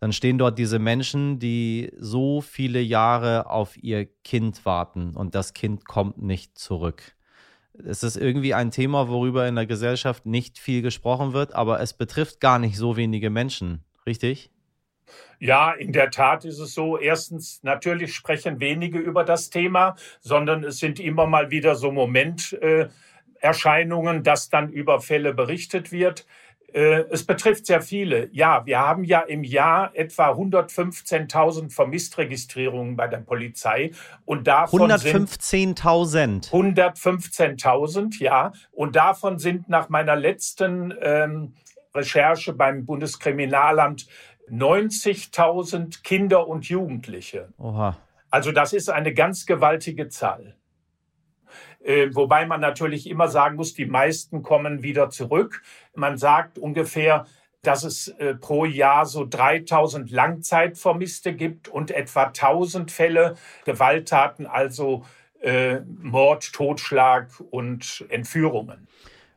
dann 0.03 0.13
stehen 0.13 0.37
dort 0.37 0.59
diese 0.59 0.81
Menschen, 0.81 1.39
die 1.39 1.93
so 1.97 2.41
viele 2.41 2.81
Jahre 2.81 3.49
auf 3.49 3.81
ihr 3.81 4.09
Kind 4.25 4.67
warten 4.67 5.15
und 5.15 5.37
das 5.37 5.53
Kind 5.53 5.85
kommt 5.85 6.21
nicht 6.21 6.59
zurück. 6.59 7.15
Es 7.73 8.03
ist 8.03 8.17
irgendwie 8.17 8.53
ein 8.53 8.73
Thema, 8.73 9.07
worüber 9.07 9.47
in 9.47 9.55
der 9.55 9.67
Gesellschaft 9.67 10.27
nicht 10.27 10.59
viel 10.59 10.83
gesprochen 10.83 11.35
wird, 11.35 11.55
aber 11.55 11.79
es 11.79 11.93
betrifft 11.93 12.41
gar 12.41 12.59
nicht 12.59 12.77
so 12.77 12.97
wenige 12.97 13.31
Menschen, 13.31 13.85
richtig? 14.05 14.51
Ja, 15.39 15.71
in 15.71 15.93
der 15.93 16.11
Tat 16.11 16.45
ist 16.45 16.59
es 16.59 16.75
so. 16.75 16.99
Erstens, 16.99 17.63
natürlich 17.63 18.13
sprechen 18.13 18.59
wenige 18.59 18.99
über 18.99 19.23
das 19.23 19.51
Thema, 19.51 19.95
sondern 20.19 20.65
es 20.65 20.81
sind 20.81 20.99
immer 20.99 21.29
mal 21.29 21.53
wieder 21.53 21.77
so 21.77 21.93
Momenterscheinungen, 21.93 24.17
äh, 24.17 24.23
dass 24.23 24.49
dann 24.49 24.69
über 24.69 25.01
Fälle 25.01 25.33
berichtet 25.33 25.93
wird. 25.93 26.27
Äh, 26.73 27.05
es 27.11 27.25
betrifft 27.25 27.67
sehr 27.67 27.83
viele. 27.83 28.29
Ja, 28.33 28.65
wir 28.65 28.79
haben 28.79 29.05
ja 29.05 29.21
im 29.21 29.45
Jahr 29.45 29.91
etwa 29.95 30.31
115.000 30.33 31.71
Vermisstregistrierungen 31.71 32.97
bei 32.97 33.09
der 33.09 33.19
Polizei 33.19 33.91
und 34.25 34.47
davon 34.47 34.91
115.000. 34.91 36.51
115.000, 36.51 38.23
ja. 38.23 38.53
Und 38.71 38.97
davon 38.97 39.39
sind 39.39 39.69
nach 39.69 39.89
meiner 39.91 40.17
letzten 40.17 40.95
ähm, 41.01 41.55
Recherche 41.95 42.55
beim 42.55 42.87
Bundeskriminalamt 42.87 44.07
90.000 44.51 46.03
Kinder 46.03 46.49
und 46.49 46.69
Jugendliche. 46.69 47.49
Oha. 47.59 47.97
Also 48.31 48.51
das 48.51 48.73
ist 48.73 48.89
eine 48.89 49.13
ganz 49.13 49.45
gewaltige 49.45 50.09
Zahl. 50.09 50.57
Äh, 51.85 52.15
wobei 52.15 52.47
man 52.47 52.61
natürlich 52.61 53.09
immer 53.09 53.29
sagen 53.29 53.57
muss, 53.57 53.75
die 53.75 53.87
meisten 53.87 54.43
kommen 54.43 54.83
wieder 54.83 55.11
zurück. 55.11 55.63
Man 55.95 56.19
sagt 56.19 56.59
ungefähr, 56.59 57.27
dass 57.63 57.85
es 57.85 58.09
äh, 58.09 58.35
pro 58.35 58.65
Jahr 58.65 59.07
so 59.07 59.25
3000 59.29 60.11
Langzeitvermisste 60.11 61.35
gibt 61.35 61.69
und 61.69 61.91
etwa 61.93 62.25
1000 62.25 62.91
Fälle 62.91 63.37
Gewalttaten, 63.65 64.47
also 64.47 65.05
äh, 65.41 65.81
Mord, 65.81 66.53
Totschlag 66.53 67.29
und 67.51 68.05
Entführungen. 68.09 68.89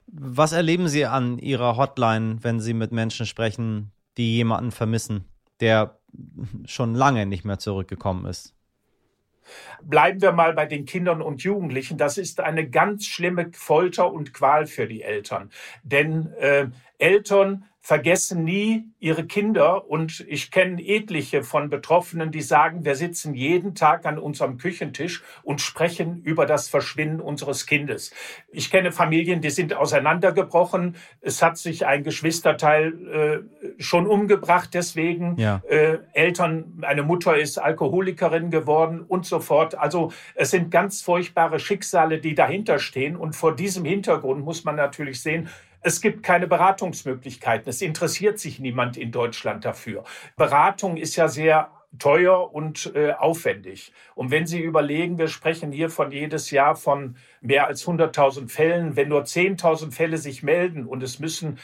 Was 0.07 0.53
erleben 0.53 0.88
Sie 0.88 1.05
an 1.05 1.38
Ihrer 1.38 1.77
Hotline, 1.77 2.38
wenn 2.41 2.59
Sie 2.59 2.74
mit 2.74 2.91
Menschen 2.91 3.25
sprechen, 3.25 3.91
die 4.17 4.35
jemanden 4.35 4.71
vermissen, 4.71 5.25
der 5.59 6.00
schon 6.65 6.95
lange 6.95 7.25
nicht 7.25 7.45
mehr 7.45 7.59
zurückgekommen 7.59 8.25
ist? 8.25 8.54
Bleiben 9.82 10.22
wir 10.22 10.32
mal 10.32 10.54
bei 10.54 10.66
den 10.66 10.86
Kindern 10.86 11.22
und 11.22 11.44
Jugendlichen. 11.44 11.98
Das 11.98 12.18
ist 12.18 12.40
eine 12.40 12.70
ganz 12.70 13.06
schlimme 13.06 13.52
Folter 13.54 14.12
und 14.12 14.34
Qual 14.34 14.66
für 14.68 14.88
die 14.88 15.02
Eltern. 15.02 15.50
Denn 15.84 16.34
äh, 16.40 16.68
Eltern 16.98 17.66
vergessen 17.86 18.44
nie 18.44 18.88
ihre 19.00 19.28
Kinder. 19.28 19.88
Und 19.88 20.25
ich 20.28 20.50
kenne 20.50 20.82
etliche 20.82 21.44
von 21.44 21.70
Betroffenen, 21.70 22.32
die 22.32 22.42
sagen, 22.42 22.84
wir 22.84 22.96
sitzen 22.96 23.36
jeden 23.36 23.75
Tag 23.75 24.08
an 24.08 24.18
unserem 24.18 24.58
Küchentisch 24.58 25.22
und 25.44 25.62
sprechen 25.62 26.20
über 26.24 26.48
das 26.48 26.68
Verschwinden 26.68 27.20
unseres 27.20 27.68
Kindes. 27.68 28.12
Ich 28.52 28.72
kenne 28.72 28.92
Familien, 28.92 29.42
die 29.42 29.52
sind 29.52 29.75
auseinandergebrochen. 29.75 30.96
Es 31.22 31.44
hat 31.44 31.60
sich 31.60 31.86
ein 31.86 32.04
Geschwisterteil 32.04 33.46
äh, 33.54 33.54
schon 33.77 34.08
umgebracht, 34.08 34.70
deswegen 34.74 35.38
ja. 35.38 35.62
äh, 35.67 36.00
Eltern, 36.13 36.82
eine 36.82 37.03
Mutter 37.03 37.38
ist 37.38 37.58
Alkoholikerin 37.58 38.51
geworden 38.51 39.03
und 39.08 39.25
so 39.25 39.39
fort. 39.39 39.75
Also 39.75 40.12
es 40.36 40.51
sind 40.51 40.72
ganz 40.72 41.01
furchtbare 41.01 41.60
Schicksale, 41.60 42.20
die 42.20 42.36
dahinter 42.36 42.79
stehen. 42.79 43.15
Und 43.15 43.36
vor 43.36 43.55
diesem 43.55 43.86
Hintergrund 43.86 44.44
muss 44.44 44.63
man 44.63 44.75
natürlich 44.75 45.22
sehen, 45.22 45.50
es 45.82 46.01
gibt 46.01 46.24
keine 46.24 46.48
Beratungsmöglichkeiten. 46.48 47.70
Es 47.70 47.82
interessiert 47.82 48.39
sich 48.39 48.60
niemand 48.60 48.98
in 48.98 49.12
Deutschland 49.12 49.65
dafür. 49.65 50.03
Beratung 50.36 50.98
ist 50.98 51.15
ja 51.15 51.27
sehr 51.27 51.70
teuer 52.00 52.54
und 52.54 52.92
äh, 52.96 53.14
aufwendig. 53.14 53.92
Und 54.16 54.32
wenn 54.32 54.46
Sie 54.46 54.60
überlegen, 54.60 55.18
wir 55.18 55.28
sprechen 55.28 55.72
hier 55.72 55.90
von 55.90 56.12
jedes 56.12 56.52
Jahr 56.52 56.75
von 56.75 57.16
mehr 57.42 57.68
als 57.68 57.86
100.000 57.86 58.50
Fällen, 58.50 58.96
wenn 58.96 59.10
nur 59.10 59.24
10.000 59.24 59.92
Fälle 59.92 60.18
sich 60.18 60.44
melden 60.44 60.86
und 60.86 61.04
es 61.04 61.20
müssen, 61.20 61.60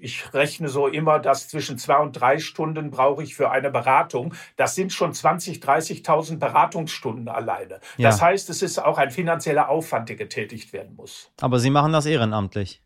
ich 0.00 0.34
rechne 0.34 0.68
so 0.68 0.86
immer, 0.86 1.18
dass 1.18 1.48
zwischen 1.48 1.78
zwei 1.78 1.98
und 1.98 2.12
drei 2.12 2.38
Stunden 2.38 2.90
brauche 2.90 3.22
ich 3.22 3.34
für 3.34 3.50
eine 3.50 3.70
Beratung, 3.70 4.34
das 4.56 4.74
sind 4.74 4.92
schon 4.92 5.12
20.000, 5.12 5.62
30.000 5.62 6.38
Beratungsstunden 6.38 7.28
alleine. 7.28 7.80
Ja. 7.96 8.10
Das 8.10 8.22
heißt, 8.22 8.50
es 8.50 8.62
ist 8.62 8.78
auch 8.78 8.98
ein 8.98 9.10
finanzieller 9.10 9.68
Aufwand, 9.68 10.08
der 10.08 10.16
getätigt 10.16 10.72
werden 10.72 10.96
muss. 10.96 11.30
Aber 11.40 11.58
Sie 11.58 11.70
machen 11.70 11.92
das 11.92 12.06
ehrenamtlich. 12.06 12.82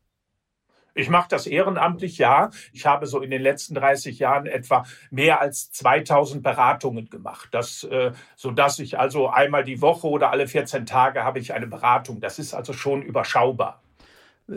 Ich 0.95 1.09
mache 1.09 1.29
das 1.29 1.47
ehrenamtlich, 1.47 2.19
ja. 2.19 2.51
Ich 2.73 2.87
habe 2.87 3.07
so 3.07 3.21
in 3.21 3.31
den 3.31 3.43
letzten 3.43 3.75
30 3.75 4.19
Jahren 4.19 4.47
etwa 4.47 4.85
mehr 5.11 5.41
als 5.41 5.71
2000 5.73 6.43
Beratungen 6.43 7.09
gemacht. 7.09 7.49
Das, 7.53 7.85
äh, 7.85 8.13
sodass 8.37 8.79
ich 8.79 8.99
also 8.99 9.29
einmal 9.29 9.65
die 9.65 9.81
Woche 9.81 10.09
oder 10.09 10.31
alle 10.31 10.47
14 10.47 10.87
Tage 10.87 11.25
habe 11.25 11.39
ich 11.39 11.53
eine 11.53 11.67
Beratung. 11.67 12.21
Das 12.21 12.39
ist 12.39 12.55
also 12.55 12.73
schon 12.73 13.03
überschaubar. 13.03 13.83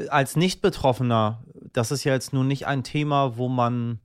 Als 0.09 0.35
Nicht-Betroffener, 0.35 1.43
das 1.71 1.91
ist 1.91 2.03
ja 2.03 2.13
jetzt 2.13 2.33
nun 2.33 2.47
nicht 2.47 2.65
ein 2.65 2.83
Thema, 2.83 3.37
wo 3.37 3.47
man 3.47 3.99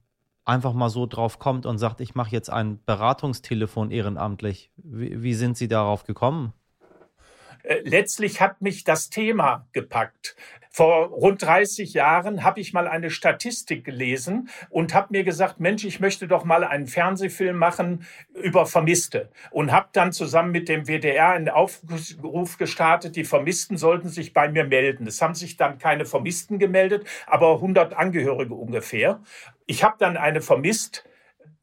einfach 0.45 0.73
mal 0.73 0.89
so 0.89 1.07
drauf 1.07 1.39
kommt 1.39 1.67
und 1.67 1.79
sagt, 1.79 2.01
ich 2.01 2.15
mache 2.15 2.31
jetzt 2.31 2.51
ein 2.51 2.83
Beratungstelefon 2.85 3.91
ehrenamtlich. 3.91 4.71
Wie, 4.77 5.23
wie 5.23 5.35
sind 5.35 5.57
Sie 5.57 5.69
darauf 5.69 6.05
gekommen? 6.05 6.53
Äh, 7.63 7.81
letztlich 7.85 8.41
hat 8.41 8.61
mich 8.61 8.85
das 8.85 9.11
Thema 9.11 9.67
gepackt. 9.73 10.37
Vor 10.71 11.09
rund 11.09 11.43
30 11.43 11.95
Jahren 11.95 12.45
habe 12.45 12.61
ich 12.61 12.73
mal 12.73 12.87
eine 12.87 13.11
Statistik 13.11 13.85
gelesen 13.85 14.49
und 14.71 14.95
habe 14.95 15.09
mir 15.11 15.25
gesagt, 15.25 15.59
Mensch, 15.59 15.85
ich 15.85 15.99
möchte 15.99 16.29
doch 16.29 16.45
mal 16.45 16.63
einen 16.63 16.87
Fernsehfilm 16.87 17.57
machen 17.57 18.07
über 18.35 18.65
Vermisste 18.65 19.29
und 19.51 19.73
habe 19.73 19.89
dann 19.93 20.13
zusammen 20.13 20.53
mit 20.53 20.69
dem 20.69 20.87
WDR 20.87 21.31
einen 21.31 21.49
Aufruf 21.49 22.59
gestartet, 22.59 23.17
die 23.17 23.25
Vermissten 23.25 23.77
sollten 23.77 24.09
sich 24.09 24.33
bei 24.33 24.49
mir 24.49 24.65
melden. 24.65 25.07
Es 25.09 25.21
haben 25.21 25.35
sich 25.35 25.57
dann 25.57 25.79
keine 25.79 26.05
Vermissten 26.05 26.61
gemeldet, 26.61 27.07
aber 27.27 27.55
100 27.55 27.95
Angehörige 27.95 28.55
ungefähr. 28.55 29.21
Ich 29.67 29.83
habe 29.83 29.97
dann 29.99 30.17
eine 30.17 30.43
Vermisst 30.43 31.05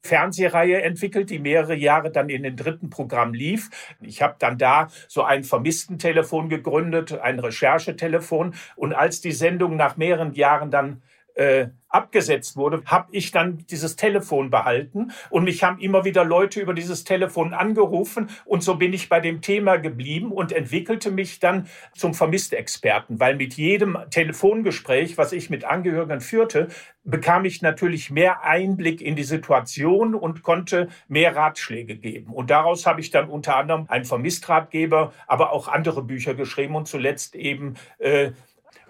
Fernsehreihe 0.02 0.82
entwickelt, 0.82 1.30
die 1.30 1.38
mehrere 1.38 1.74
Jahre 1.74 2.10
dann 2.10 2.28
in 2.28 2.42
den 2.42 2.56
dritten 2.56 2.90
Programm 2.90 3.34
lief. 3.34 3.70
Ich 4.00 4.22
habe 4.22 4.36
dann 4.38 4.58
da 4.58 4.88
so 5.08 5.22
ein 5.22 5.44
Vermisstentelefon 5.44 6.48
gegründet, 6.48 7.18
ein 7.18 7.38
Recherchetelefon. 7.38 8.54
Und 8.76 8.94
als 8.94 9.20
die 9.20 9.32
Sendung 9.32 9.76
nach 9.76 9.96
mehreren 9.96 10.32
Jahren 10.34 10.70
dann 10.70 11.02
äh, 11.36 11.68
abgesetzt 11.88 12.56
wurde, 12.56 12.82
habe 12.86 13.08
ich 13.12 13.30
dann 13.30 13.64
dieses 13.70 13.96
Telefon 13.96 14.50
behalten 14.50 15.12
und 15.30 15.44
mich 15.44 15.62
haben 15.62 15.78
immer 15.78 16.04
wieder 16.04 16.24
Leute 16.24 16.60
über 16.60 16.74
dieses 16.74 17.04
Telefon 17.04 17.54
angerufen 17.54 18.28
und 18.44 18.62
so 18.62 18.74
bin 18.74 18.92
ich 18.92 19.08
bei 19.08 19.20
dem 19.20 19.40
Thema 19.40 19.76
geblieben 19.76 20.32
und 20.32 20.52
entwickelte 20.52 21.10
mich 21.10 21.38
dann 21.38 21.68
zum 21.94 22.12
Vermisstexperten, 22.12 23.20
weil 23.20 23.36
mit 23.36 23.54
jedem 23.54 23.96
Telefongespräch, 24.10 25.16
was 25.16 25.32
ich 25.32 25.48
mit 25.48 25.64
Angehörigen 25.64 26.20
führte, 26.20 26.68
bekam 27.04 27.44
ich 27.44 27.62
natürlich 27.62 28.10
mehr 28.10 28.42
Einblick 28.42 29.00
in 29.00 29.14
die 29.14 29.22
Situation 29.22 30.14
und 30.14 30.42
konnte 30.42 30.88
mehr 31.08 31.36
Ratschläge 31.36 31.96
geben. 31.96 32.32
Und 32.32 32.50
daraus 32.50 32.84
habe 32.84 33.00
ich 33.00 33.10
dann 33.10 33.28
unter 33.28 33.56
anderem 33.56 33.86
einen 33.88 34.04
Vermisstratgeber, 34.04 35.12
aber 35.26 35.52
auch 35.52 35.68
andere 35.68 36.02
Bücher 36.02 36.34
geschrieben 36.34 36.74
und 36.74 36.88
zuletzt 36.88 37.36
eben 37.36 37.74
äh, 37.98 38.32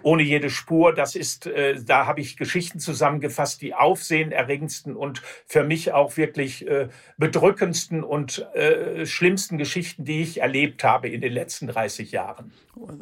ohne 0.07 0.23
jede 0.23 0.49
Spur. 0.49 0.93
Das 0.93 1.15
ist, 1.15 1.47
äh, 1.47 1.83
da 1.83 2.05
habe 2.05 2.21
ich 2.21 2.37
Geschichten 2.37 2.79
zusammengefasst, 2.79 3.61
die 3.61 3.73
aufsehenerregendsten 3.73 4.95
und 4.95 5.21
für 5.45 5.65
mich 5.65 5.91
auch 5.91 6.15
wirklich 6.15 6.65
äh, 6.65 6.87
bedrückendsten 7.17 8.05
und 8.05 8.47
äh, 8.55 9.05
schlimmsten 9.05 9.57
Geschichten, 9.57 10.05
die 10.05 10.21
ich 10.21 10.39
erlebt 10.39 10.85
habe 10.85 11.09
in 11.09 11.19
den 11.19 11.33
letzten 11.33 11.67
30 11.67 12.13
Jahren. 12.13 12.53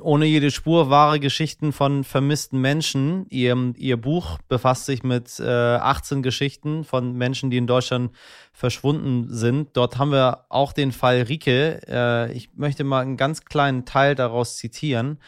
Ohne 0.02 0.26
jede 0.26 0.50
Spur 0.50 0.90
wahre 0.90 1.20
Geschichten 1.20 1.74
von 1.74 2.04
vermissten 2.04 2.60
Menschen. 2.60 3.28
Ihr, 3.30 3.74
ihr 3.78 3.98
Buch 3.98 4.40
befasst 4.48 4.88
sich 4.88 5.04
mit 5.04 5.40
äh, 5.40 5.44
18 5.44 6.24
Geschichten 6.24 6.86
von 6.86 7.14
Menschen, 7.14 7.52
die 7.52 7.58
in 7.58 7.68
Deutschland 7.68 8.14
verschwunden 8.52 9.28
sind. 9.30 9.78
Dort 9.78 10.00
haben 10.00 10.12
wir 10.12 10.46
auch 10.50 10.74
den 10.74 10.92
Fall 10.92 11.22
Rike. 11.22 11.82
Äh, 11.88 12.32
ich 12.32 12.50
möchte 12.56 12.84
mal 12.84 13.02
einen 13.02 13.18
ganz 13.18 13.46
kleinen 13.46 13.86
Teil 13.86 14.16
daraus 14.16 14.58
zitieren. 14.58 15.20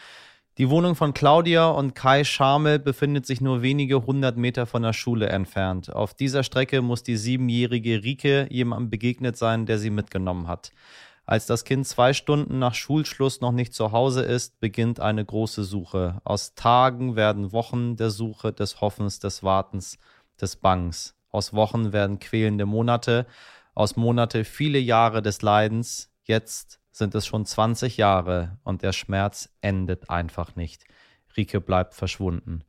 Die 0.58 0.70
Wohnung 0.70 0.96
von 0.96 1.14
Claudia 1.14 1.68
und 1.68 1.94
Kai 1.94 2.24
Schamel 2.24 2.80
befindet 2.80 3.26
sich 3.26 3.40
nur 3.40 3.62
wenige 3.62 4.04
hundert 4.06 4.36
Meter 4.36 4.66
von 4.66 4.82
der 4.82 4.92
Schule 4.92 5.28
entfernt. 5.28 5.94
Auf 5.94 6.14
dieser 6.14 6.42
Strecke 6.42 6.82
muss 6.82 7.04
die 7.04 7.16
siebenjährige 7.16 8.02
Rike 8.02 8.48
jemandem 8.50 8.90
begegnet 8.90 9.36
sein, 9.36 9.66
der 9.66 9.78
sie 9.78 9.90
mitgenommen 9.90 10.48
hat. 10.48 10.72
Als 11.26 11.46
das 11.46 11.62
Kind 11.62 11.86
zwei 11.86 12.12
Stunden 12.12 12.58
nach 12.58 12.74
Schulschluss 12.74 13.40
noch 13.40 13.52
nicht 13.52 13.72
zu 13.72 13.92
Hause 13.92 14.22
ist, 14.22 14.58
beginnt 14.58 14.98
eine 14.98 15.24
große 15.24 15.62
Suche. 15.62 16.20
Aus 16.24 16.56
Tagen 16.56 17.14
werden 17.14 17.52
Wochen 17.52 17.94
der 17.94 18.10
Suche, 18.10 18.52
des 18.52 18.80
Hoffens, 18.80 19.20
des 19.20 19.44
Wartens, 19.44 19.96
des 20.40 20.56
Bangs. 20.56 21.14
Aus 21.30 21.52
Wochen 21.52 21.92
werden 21.92 22.18
quälende 22.18 22.66
Monate, 22.66 23.26
aus 23.76 23.94
Monate 23.94 24.42
viele 24.42 24.80
Jahre 24.80 25.22
des 25.22 25.40
Leidens. 25.40 26.10
Jetzt 26.24 26.80
sind 26.98 27.14
es 27.14 27.26
schon 27.26 27.46
20 27.46 27.96
Jahre 27.96 28.58
und 28.64 28.82
der 28.82 28.92
Schmerz 28.92 29.48
endet 29.60 30.10
einfach 30.10 30.56
nicht. 30.56 30.84
Rike 31.36 31.60
bleibt 31.60 31.94
verschwunden. 31.94 32.64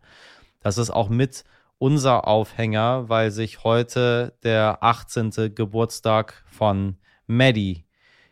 Das 0.62 0.78
ist 0.78 0.92
auch 0.92 1.10
mit 1.10 1.44
unser 1.78 2.28
Aufhänger, 2.28 3.10
weil 3.10 3.32
sich 3.32 3.64
heute 3.64 4.38
der 4.44 4.84
18. 4.84 5.56
Geburtstag 5.56 6.44
von 6.46 6.98
Maddie 7.26 7.86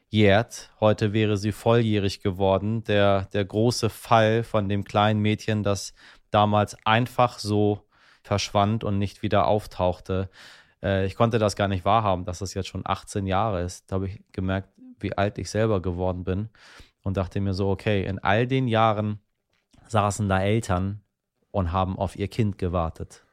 jährt. 0.10 0.72
Heute 0.80 1.14
wäre 1.14 1.38
sie 1.38 1.52
volljährig 1.52 2.22
geworden. 2.22 2.84
Der, 2.84 3.26
der 3.34 3.46
große 3.46 3.90
Fall 3.90 4.44
von 4.44 4.70
dem 4.70 4.84
kleinen 4.84 5.22
Mädchen, 5.22 5.64
das 5.64 5.94
damals 6.30 6.78
einfach 6.86 7.40
so 7.40 7.82
verschwand 8.22 8.84
und 8.84 8.98
nicht 8.98 9.22
wieder 9.22 9.48
auftauchte. 9.48 10.30
Äh, 10.84 11.06
ich 11.06 11.16
konnte 11.16 11.40
das 11.40 11.56
gar 11.56 11.68
nicht 11.68 11.86
wahrhaben, 11.86 12.26
dass 12.26 12.40
das 12.40 12.54
jetzt 12.54 12.68
schon 12.68 12.84
18 12.86 13.26
Jahre 13.26 13.62
ist. 13.64 13.90
Da 13.90 13.96
habe 13.96 14.08
ich 14.08 14.22
gemerkt, 14.34 14.70
wie 15.00 15.18
alt 15.18 15.38
ich 15.38 15.50
selber 15.50 15.82
geworden 15.82 16.24
bin 16.24 16.50
und 17.04 17.18
dachte 17.18 17.40
mir 17.40 17.54
so, 17.54 17.70
okay, 17.70 18.06
in 18.06 18.20
all 18.20 18.48
den 18.48 18.68
Jahren 18.68 19.20
saßen 19.88 20.28
da 20.28 20.42
Eltern 20.42 21.02
und 21.52 21.72
haben 21.72 21.98
auf 21.98 22.16
ihr 22.16 22.28
Kind 22.28 22.58
gewartet. 22.58 23.24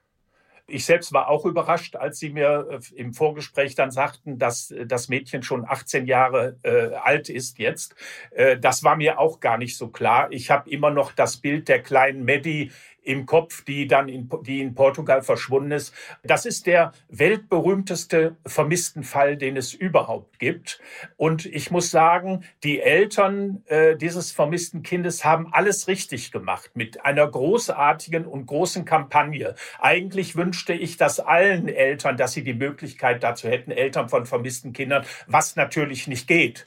Ich 0.67 0.87
selbst 0.87 1.13
war 1.13 1.29
auch 1.29 1.45
überrascht, 1.45 1.95
als 1.95 2.19
Sie 2.19 2.31
mir 2.31 2.67
äh, 2.71 2.95
im 2.95 3.13
Vorgespräch 3.13 3.75
dann 3.75 3.91
sagten, 3.91 4.39
dass 4.39 4.71
äh, 4.71 4.87
das 4.87 5.09
Mädchen 5.11 5.43
schon 5.43 5.67
18 5.69 6.07
Jahre 6.07 6.57
äh, 6.63 6.95
alt 6.95 7.29
ist 7.29 7.59
jetzt. 7.59 7.95
Äh, 8.31 8.59
das 8.59 8.83
war 8.83 8.97
mir 8.97 9.19
auch 9.19 9.41
gar 9.41 9.59
nicht 9.59 9.77
so 9.77 9.89
klar. 9.89 10.29
Ich 10.31 10.51
habe 10.51 10.71
immer 10.71 10.91
noch 10.91 11.13
das 11.13 11.37
Bild 11.37 11.69
der 11.69 11.83
kleinen 11.83 12.25
Maddie 12.25 12.73
im 13.05 13.27
Kopf, 13.27 13.65
die 13.65 13.87
dann 13.87 14.09
in, 14.09 14.29
die 14.43 14.61
in 14.61 14.75
Portugal 14.75 15.23
verschwunden 15.23 15.71
ist. 15.71 15.95
Das 16.23 16.47
ist 16.47 16.67
der 16.67 16.93
weltberühmteste 17.09 18.37
vermissten 18.47 19.05
Fall, 19.05 19.37
den 19.37 19.57
es 19.57 19.75
überhaupt 19.75 20.39
gibt. 20.39 20.81
Und 21.17 21.47
ich 21.47 21.71
muss 21.71 21.91
sagen, 21.91 22.45
die 22.65 22.81
Eltern 22.81 23.63
äh, 23.67 23.97
dieses 23.97 24.33
vermissten 24.33 24.83
Kindes 24.83 25.25
haben 25.25 25.53
alles 25.53 25.87
richtig 25.87 26.33
gemacht 26.33 26.71
mit 26.75 27.05
einer 27.05 27.27
großartigen 27.27 28.25
und 28.25 28.47
großen 28.47 28.85
Kampagne. 28.85 29.55
Eigentlich 29.79 30.37
wünschte 30.37 30.73
ich 30.73 30.97
das 30.97 31.21
allen 31.21 31.69
Eltern, 31.69 32.17
dass 32.17 32.33
sie 32.33 32.43
die 32.43 32.55
Möglichkeit 32.55 33.23
dazu 33.23 33.49
hätten, 33.49 33.71
Eltern 33.71 34.09
von 34.09 34.27
vermissten 34.27 34.73
Kindern, 34.73 35.05
was 35.27 35.57
natürlich 35.57 36.07
nicht 36.07 36.27
geht. 36.27 36.65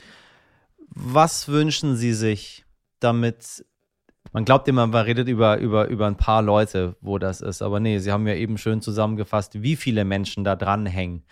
Was 0.89 1.47
wünschen 1.47 1.95
Sie 1.95 2.13
sich, 2.13 2.65
damit 2.99 3.65
man 4.33 4.45
glaubt 4.45 4.67
immer, 4.67 4.87
man 4.87 5.05
redet 5.05 5.27
über, 5.27 5.57
über, 5.57 5.87
über 5.87 6.07
ein 6.07 6.17
paar 6.17 6.41
Leute, 6.41 6.95
wo 7.01 7.17
das 7.17 7.41
ist. 7.41 7.61
Aber 7.61 7.79
nee, 7.79 7.99
Sie 7.99 8.11
haben 8.11 8.27
ja 8.27 8.35
eben 8.35 8.57
schön 8.57 8.81
zusammengefasst, 8.81 9.61
wie 9.61 9.75
viele 9.75 10.05
Menschen 10.05 10.43
da 10.43 10.55
dranhängen. 10.55 11.23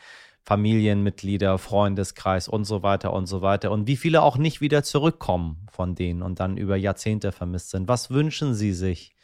Familienmitglieder, 0.43 1.57
Freundeskreis 1.57 2.47
und 2.47 2.65
so 2.65 2.83
weiter 2.83 3.13
und 3.13 3.25
so 3.25 3.41
weiter. 3.41 3.71
Und 3.71 3.87
wie 3.87 3.97
viele 3.97 4.21
auch 4.21 4.37
nicht 4.37 4.61
wieder 4.61 4.83
zurückkommen 4.83 5.65
von 5.71 5.95
denen 5.95 6.21
und 6.21 6.39
dann 6.39 6.55
über 6.57 6.75
Jahrzehnte 6.75 7.31
vermisst 7.31 7.71
sind. 7.71 7.87
Was 7.87 8.11
wünschen 8.11 8.53
Sie 8.53 8.71
sich, 8.71 9.15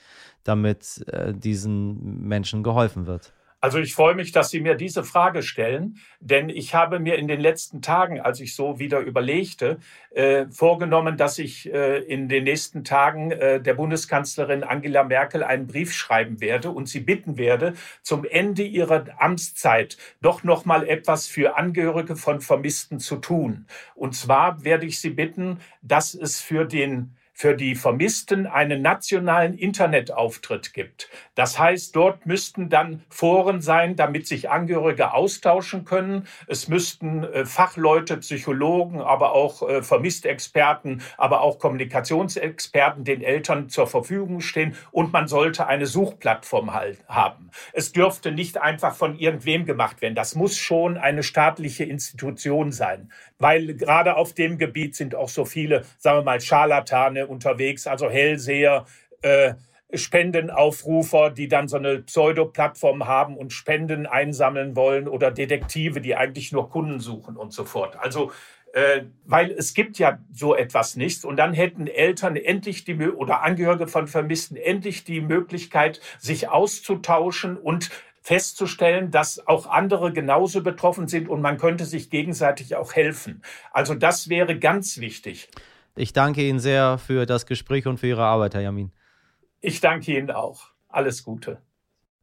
damit 0.44 1.06
äh, 1.08 1.34
diesen 1.34 2.28
Menschen 2.28 2.64
geholfen 2.64 3.06
wird? 3.06 3.34
Also 3.64 3.78
ich 3.78 3.94
freue 3.94 4.16
mich, 4.16 4.32
dass 4.32 4.50
Sie 4.50 4.60
mir 4.60 4.74
diese 4.74 5.04
Frage 5.04 5.44
stellen, 5.44 6.00
denn 6.20 6.50
ich 6.50 6.74
habe 6.74 7.00
mir 7.00 7.20
in 7.20 7.28
den 7.28 7.40
letzten 7.40 7.84
Tagen, 7.84 8.20
als 8.20 8.40
ich 8.40 8.56
so 8.56 8.80
wieder 8.80 9.02
überlegte, 9.02 9.78
äh, 10.16 10.48
vorgenommen, 10.50 11.16
dass 11.16 11.38
ich 11.38 11.72
äh, 11.72 12.00
in 12.00 12.28
den 12.28 12.46
nächsten 12.46 12.84
Tagen 12.84 13.30
äh, 13.30 13.62
der 13.62 13.76
Bundeskanzlerin 13.76 14.64
Angela 14.64 15.04
Merkel 15.04 15.44
einen 15.44 15.68
Brief 15.68 15.94
schreiben 15.94 16.42
werde 16.42 16.72
und 16.72 16.90
sie 16.90 17.02
bitten 17.02 17.38
werde, 17.38 17.76
zum 18.02 18.26
Ende 18.26 18.64
ihrer 18.64 19.06
Amtszeit 19.20 19.96
doch 20.22 20.44
noch 20.44 20.66
mal 20.66 20.88
etwas 20.88 21.28
für 21.28 21.56
Angehörige 21.56 22.16
von 22.16 22.42
Vermissten 22.42 23.00
zu 23.00 23.18
tun. 23.18 23.68
Und 23.94 24.16
zwar 24.16 24.64
werde 24.64 24.88
ich 24.88 25.00
sie 25.00 25.12
bitten, 25.12 25.60
dass 25.84 26.16
es 26.16 26.42
für 26.42 26.66
den 26.66 27.16
für 27.34 27.56
die 27.56 27.76
Vermissten 27.76 28.46
einen 28.46 28.82
nationalen 28.82 29.56
Internetauftritt 29.56 30.74
gibt. 30.74 31.10
Das 31.36 31.58
heißt, 31.58 31.96
dort 31.96 32.26
müssten 32.26 32.70
dann 32.70 33.04
Foren 33.10 33.62
sein, 33.62 33.96
damit 33.96 34.28
sich 34.28 34.50
Angehörige 34.50 35.14
austauschen 35.14 35.86
können. 35.86 36.28
Es 36.48 36.68
müssten 36.68 37.24
äh, 37.24 37.46
Fachleute, 37.46 38.18
Psychologen, 38.18 39.02
aber 39.02 39.34
auch 39.34 39.68
äh, 39.68 39.82
Vermisstexperten, 39.82 41.02
aber 41.18 41.42
auch 41.42 41.58
Kommunikationsexperten 41.58 43.04
den 43.04 43.22
Eltern 43.22 43.70
zur 43.70 43.88
Verfügung 43.88 44.42
stehen 44.42 44.76
und 44.92 45.12
man 45.12 45.28
sollte 45.28 45.68
eine 45.68 45.88
Suchplattform 45.88 46.74
haben. 46.74 47.50
Es 47.74 47.92
dürfte 47.92 48.32
nicht 48.32 48.62
einfach 48.62 48.94
von 48.96 49.18
irgendwem 49.18 49.66
gemacht 49.66 50.02
werden. 50.02 50.16
Das 50.16 50.36
muss 50.36 50.58
schon 50.58 50.98
eine 50.98 51.24
staatliche 51.24 51.86
Institution 51.86 52.72
sein, 52.72 53.12
weil 53.40 53.74
gerade 53.74 54.16
auf 54.16 54.34
dem 54.34 54.58
Gebiet 54.58 54.96
sind 54.96 55.16
auch 55.16 55.30
so 55.30 55.46
viele, 55.46 55.86
sagen 55.98 56.20
wir 56.20 56.24
mal, 56.24 56.42
Scharlatane 56.42 57.21
unterwegs, 57.28 57.88
also 57.88 58.10
Hellseher, 58.10 58.86
äh, 59.22 59.54
Spendenaufrufer, 59.94 61.32
die 61.32 61.48
dann 61.48 61.68
so 61.68 61.78
eine 61.78 62.00
Pseudo-Plattform 62.00 63.08
haben 63.08 63.36
und 63.36 63.52
Spenden 63.52 64.06
einsammeln 64.06 64.76
wollen 64.76 65.08
oder 65.08 65.32
Detektive, 65.32 66.00
die 66.00 66.16
eigentlich 66.16 66.52
nur 66.52 66.70
Kunden 66.70 67.00
suchen 67.00 67.36
und 67.36 67.52
so 67.52 67.66
fort. 67.66 67.98
Also 68.00 68.32
äh, 68.74 69.04
weil 69.26 69.52
es 69.52 69.74
gibt 69.74 70.00
ja 70.00 70.20
so 70.32 70.56
etwas 70.56 70.96
nicht. 70.96 71.26
Und 71.26 71.38
dann 71.38 71.54
hätten 71.54 71.88
Eltern 71.88 72.36
endlich 72.36 72.86
die 72.86 72.98
oder 73.10 73.44
Angehörige 73.44 73.88
von 73.88 74.08
Vermissten 74.08 74.56
endlich 74.56 75.04
die 75.04 75.20
Möglichkeit, 75.20 76.00
sich 76.20 76.48
auszutauschen 76.48 77.58
und 77.58 77.90
festzustellen, 78.22 79.12
dass 79.12 79.46
auch 79.48 79.66
andere 79.66 80.14
genauso 80.14 80.62
betroffen 80.62 81.08
sind 81.08 81.28
und 81.28 81.42
man 81.42 81.58
könnte 81.58 81.86
sich 81.86 82.10
gegenseitig 82.10 82.76
auch 82.76 82.94
helfen. 82.94 83.42
Also 83.72 83.96
das 83.96 84.30
wäre 84.30 84.58
ganz 84.58 85.00
wichtig. 85.00 85.50
Ich 85.96 86.14
danke 86.14 86.48
Ihnen 86.48 86.60
sehr 86.60 86.98
für 86.98 87.26
das 87.26 87.46
Gespräch 87.46 87.86
und 87.86 88.00
für 88.00 88.08
Ihre 88.08 88.24
Arbeit, 88.24 88.54
Herr 88.54 88.62
Jamin. 88.62 88.92
Ich 89.60 89.82
danke 89.82 90.18
Ihnen 90.18 90.32
auch. 90.32 90.68
Alles 90.88 91.24
Gute. 91.24 91.62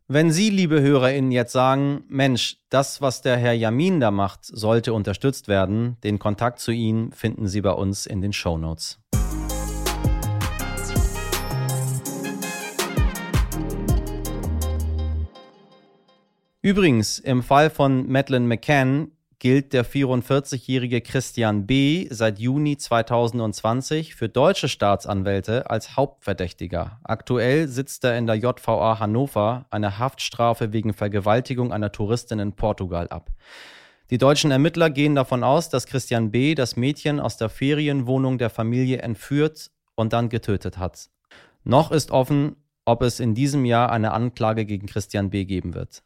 Wenn 0.07 0.33
Sie, 0.33 0.49
liebe 0.49 0.81
HörerInnen, 0.81 1.31
jetzt 1.33 1.53
sagen, 1.53 2.05
Mensch, 2.09 2.57
das, 2.71 3.03
was 3.03 3.21
der 3.21 3.37
Herr 3.37 3.53
Jamin 3.53 4.01
da 4.01 4.11
macht, 4.11 4.43
sollte 4.43 4.95
unterstützt 4.95 5.49
werden, 5.49 5.99
den 6.03 6.19
Kontakt 6.19 6.61
zu 6.61 6.73
ihm 6.73 7.13
finden 7.13 7.47
Sie 7.47 7.61
bei 7.61 7.73
uns 7.73 8.07
in 8.07 8.23
den 8.23 8.33
Show 8.33 8.57
Notes. 8.57 8.99
Übrigens, 16.63 17.19
im 17.19 17.43
Fall 17.43 17.69
von 17.69 18.11
Madeleine 18.11 18.47
McCann 18.47 19.13
gilt 19.39 19.73
der 19.73 19.87
44-jährige 19.87 21.01
Christian 21.01 21.67
B. 21.67 22.09
seit 22.11 22.39
Juni 22.39 22.77
2020 22.77 24.15
für 24.15 24.29
deutsche 24.29 24.69
Staatsanwälte 24.69 25.71
als 25.71 25.97
Hauptverdächtiger. 25.97 26.99
Aktuell 27.05 27.69
sitzt 27.69 28.05
er 28.05 28.19
in 28.19 28.27
der 28.27 28.37
JVA 28.37 28.99
Hannover 28.99 29.67
eine 29.71 29.99
Haftstrafe 29.99 30.73
wegen 30.73 30.93
Vergewaltigung 30.93 31.73
einer 31.73 31.93
Touristin 31.93 32.41
in 32.41 32.53
Portugal 32.55 33.09
ab. 33.09 33.31
Die 34.11 34.19
deutschen 34.19 34.51
Ermittler 34.51 34.91
gehen 34.91 35.15
davon 35.15 35.45
aus, 35.45 35.69
dass 35.69 35.87
Christian 35.87 36.31
B. 36.31 36.55
das 36.55 36.77
Mädchen 36.77 37.21
aus 37.21 37.37
der 37.37 37.49
Ferienwohnung 37.49 38.39
der 38.39 38.51
Familie 38.51 38.99
entführt 38.99 39.71
und 39.95 40.13
dann 40.13 40.31
getötet 40.31 40.79
hat. 40.79 41.11
Noch 41.63 41.93
ist 41.93 42.11
offen, 42.11 42.57
ob 42.87 43.03
es 43.03 43.21
in 43.21 43.35
diesem 43.35 43.67
Jahr 43.67 43.93
eine 43.93 44.13
Anklage 44.13 44.65
gegen 44.65 44.87
Christian 44.87 45.31
B. 45.31 45.45
geben 45.45 45.75
wird. 45.75 46.03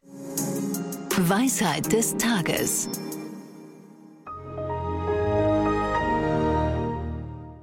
Weisheit 1.17 1.93
des 1.93 2.17
Tages. 2.17 2.89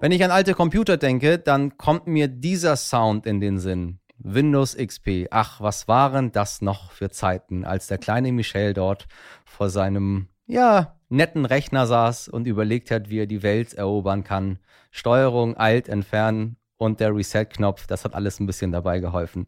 Wenn 0.01 0.13
ich 0.13 0.23
an 0.23 0.31
alte 0.31 0.53
Computer 0.53 0.95
denke, 0.95 1.39
dann 1.39 1.77
kommt 1.77 2.07
mir 2.07 2.29
dieser 2.29 2.77
Sound 2.77 3.25
in 3.25 3.41
den 3.41 3.59
Sinn. 3.59 3.99
Windows 4.17 4.77
XP. 4.77 5.27
Ach, 5.29 5.59
was 5.59 5.89
waren 5.89 6.31
das 6.31 6.62
noch 6.62 6.91
für 6.91 7.09
Zeiten, 7.09 7.65
als 7.65 7.88
der 7.88 7.97
kleine 7.97 8.31
Michel 8.31 8.73
dort 8.73 9.07
vor 9.43 9.69
seinem, 9.69 10.29
ja, 10.45 10.95
netten 11.09 11.43
Rechner 11.43 11.85
saß 11.85 12.29
und 12.29 12.47
überlegt 12.47 12.91
hat, 12.91 13.09
wie 13.09 13.19
er 13.19 13.27
die 13.27 13.43
Welt 13.43 13.73
erobern 13.73 14.23
kann. 14.23 14.59
Steuerung, 14.89 15.57
Alt, 15.57 15.89
Entfernen 15.89 16.55
und 16.77 17.01
der 17.01 17.13
Reset-Knopf, 17.13 17.85
das 17.85 18.05
hat 18.05 18.15
alles 18.15 18.39
ein 18.39 18.45
bisschen 18.45 18.71
dabei 18.71 18.99
geholfen. 18.99 19.47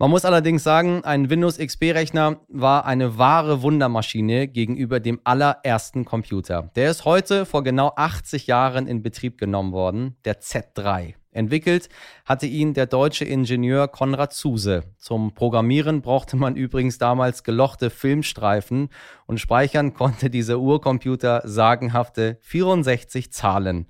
Man 0.00 0.10
muss 0.10 0.24
allerdings 0.24 0.62
sagen, 0.62 1.02
ein 1.02 1.28
Windows 1.28 1.58
XP-Rechner 1.58 2.40
war 2.46 2.86
eine 2.86 3.18
wahre 3.18 3.62
Wundermaschine 3.62 4.46
gegenüber 4.46 5.00
dem 5.00 5.20
allerersten 5.24 6.04
Computer. 6.04 6.70
Der 6.76 6.92
ist 6.92 7.04
heute 7.04 7.44
vor 7.44 7.64
genau 7.64 7.90
80 7.96 8.46
Jahren 8.46 8.86
in 8.86 9.02
Betrieb 9.02 9.38
genommen 9.38 9.72
worden, 9.72 10.16
der 10.24 10.40
Z3. 10.40 11.14
Entwickelt 11.32 11.88
hatte 12.24 12.46
ihn 12.46 12.74
der 12.74 12.86
deutsche 12.86 13.24
Ingenieur 13.24 13.88
Konrad 13.88 14.32
Zuse. 14.32 14.84
Zum 14.98 15.34
Programmieren 15.34 16.00
brauchte 16.00 16.36
man 16.36 16.54
übrigens 16.54 16.98
damals 16.98 17.42
gelochte 17.42 17.90
Filmstreifen 17.90 18.90
und 19.26 19.40
speichern 19.40 19.94
konnte 19.94 20.30
dieser 20.30 20.60
Urcomputer 20.60 21.42
sagenhafte 21.44 22.38
64 22.42 23.32
Zahlen. 23.32 23.88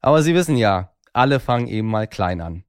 Aber 0.00 0.22
Sie 0.22 0.34
wissen 0.34 0.56
ja, 0.56 0.94
alle 1.12 1.38
fangen 1.38 1.68
eben 1.68 1.88
mal 1.88 2.08
klein 2.08 2.40
an. 2.40 2.64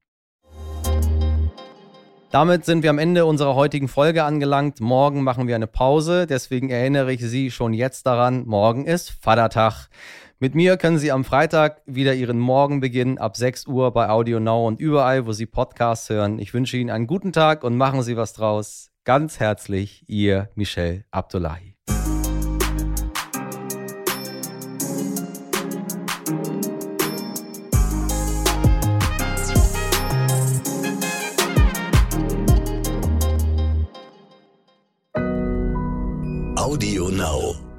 Damit 2.30 2.64
sind 2.64 2.84
wir 2.84 2.90
am 2.90 2.98
Ende 2.98 3.26
unserer 3.26 3.56
heutigen 3.56 3.88
Folge 3.88 4.22
angelangt. 4.22 4.80
Morgen 4.80 5.24
machen 5.24 5.48
wir 5.48 5.56
eine 5.56 5.66
Pause, 5.66 6.28
deswegen 6.28 6.70
erinnere 6.70 7.12
ich 7.12 7.20
Sie 7.22 7.50
schon 7.50 7.72
jetzt 7.72 8.06
daran, 8.06 8.46
morgen 8.46 8.84
ist 8.84 9.10
Vatertag. 9.20 9.88
Mit 10.38 10.54
mir 10.54 10.76
können 10.76 10.98
Sie 10.98 11.10
am 11.10 11.24
Freitag 11.24 11.82
wieder 11.86 12.14
Ihren 12.14 12.38
Morgen 12.38 12.78
beginnen 12.78 13.18
ab 13.18 13.36
6 13.36 13.66
Uhr 13.66 13.92
bei 13.92 14.08
Audio 14.08 14.38
Now 14.38 14.68
und 14.68 14.78
überall, 14.78 15.26
wo 15.26 15.32
Sie 15.32 15.46
Podcasts 15.46 16.08
hören. 16.08 16.38
Ich 16.38 16.54
wünsche 16.54 16.76
Ihnen 16.76 16.90
einen 16.90 17.08
guten 17.08 17.32
Tag 17.32 17.64
und 17.64 17.76
machen 17.76 18.02
Sie 18.04 18.16
was 18.16 18.32
draus. 18.32 18.92
Ganz 19.02 19.40
herzlich, 19.40 20.04
Ihr 20.06 20.50
Michel 20.54 21.04
Abdullahi. 21.10 21.69
Audio 36.70 37.08
Now. 37.08 37.69